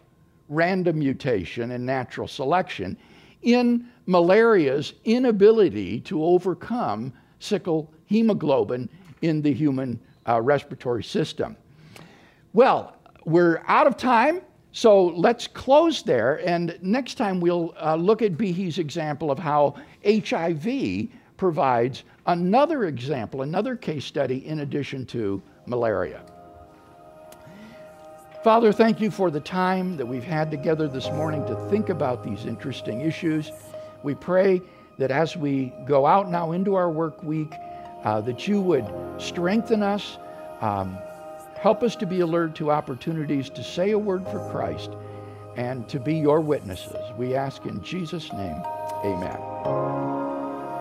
random 0.49 1.01
mutation 1.01 1.73
and 1.73 1.85
natural 1.85 2.29
selection 2.29 2.97
in 3.43 3.89
malaria's 4.07 4.95
inability 5.05 6.01
to 6.01 6.25
overcome 6.25 7.13
sickle 7.39 7.93
hemoglobin 8.07 8.89
in 9.23 9.43
the 9.43 9.53
human 9.53 10.01
uh, 10.29 10.41
respiratory 10.41 11.05
system. 11.05 11.57
Well, 12.53 12.97
we're 13.25 13.63
out 13.67 13.87
of 13.87 13.97
time, 13.97 14.41
so 14.73 15.07
let's 15.07 15.47
close 15.47 16.03
there. 16.03 16.41
And 16.47 16.79
next 16.81 17.15
time 17.15 17.41
we'll 17.41 17.75
uh, 17.81 17.97
look 17.97 18.23
at 18.23 18.39
Behe's 18.39 18.79
example 18.79 19.31
of 19.31 19.39
how 19.39 19.75
HIV 20.05 21.09
provides 21.37 22.05
another 22.27 22.85
example, 22.85 23.43
another 23.43 23.77
case 23.77 24.05
study 24.05 24.47
in 24.47 24.61
addition 24.61 25.05
to 25.07 25.43
malaria. 25.67 26.23
Father, 28.43 28.73
thank 28.73 29.01
you 29.01 29.11
for 29.11 29.31
the 29.31 29.41
time 29.41 29.97
that 29.97 30.07
we've 30.07 30.23
had 30.23 30.53
together 30.53 30.87
this 30.87 31.11
morning 31.11 31.45
to 31.47 31.57
think 31.69 31.89
about 31.89 32.23
these 32.23 32.47
interesting 32.47 33.01
issues. 33.01 33.51
We 34.07 34.15
pray 34.15 34.63
that 34.99 35.11
as 35.11 35.37
we 35.37 35.73
go 35.85 36.07
out 36.07 36.31
now 36.31 36.53
into 36.53 36.77
our 36.77 36.89
work 36.89 37.25
week, 37.25 37.53
uh, 38.05 38.21
that 38.21 38.47
you 38.47 38.61
would 38.61 38.87
strengthen 39.19 39.83
us, 39.83 40.19
um, 40.61 40.97
help 41.59 41.83
us 41.83 41.97
to 41.97 42.07
be 42.07 42.21
alert 42.21 42.55
to 42.55 42.71
opportunities 42.71 43.51
to 43.51 43.65
say 43.65 43.91
a 43.91 43.99
word 43.99 44.25
for 44.29 44.49
Christ 44.53 44.93
and 45.57 45.89
to 45.89 45.99
be 45.99 46.15
your 46.15 46.41
witnesses. 46.41 46.95
We 47.17 47.35
ask 47.35 47.67
in 47.67 47.83
Jesus' 47.83 48.33
name, 48.33 48.63
amen. 49.05 49.41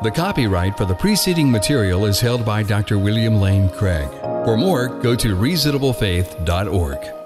The 0.04 0.12
copyright 0.14 0.78
for 0.78 0.86
the 0.86 0.94
preceding 0.94 1.50
material 1.50 2.06
is 2.06 2.20
held 2.20 2.46
by 2.46 2.62
Dr. 2.62 3.00
William 3.00 3.38
Lane 3.38 3.70
Craig. 3.70 4.08
For 4.46 4.56
more, 4.56 4.90
go 5.00 5.16
to 5.16 5.30
reasonablefaith.org. 5.36 7.25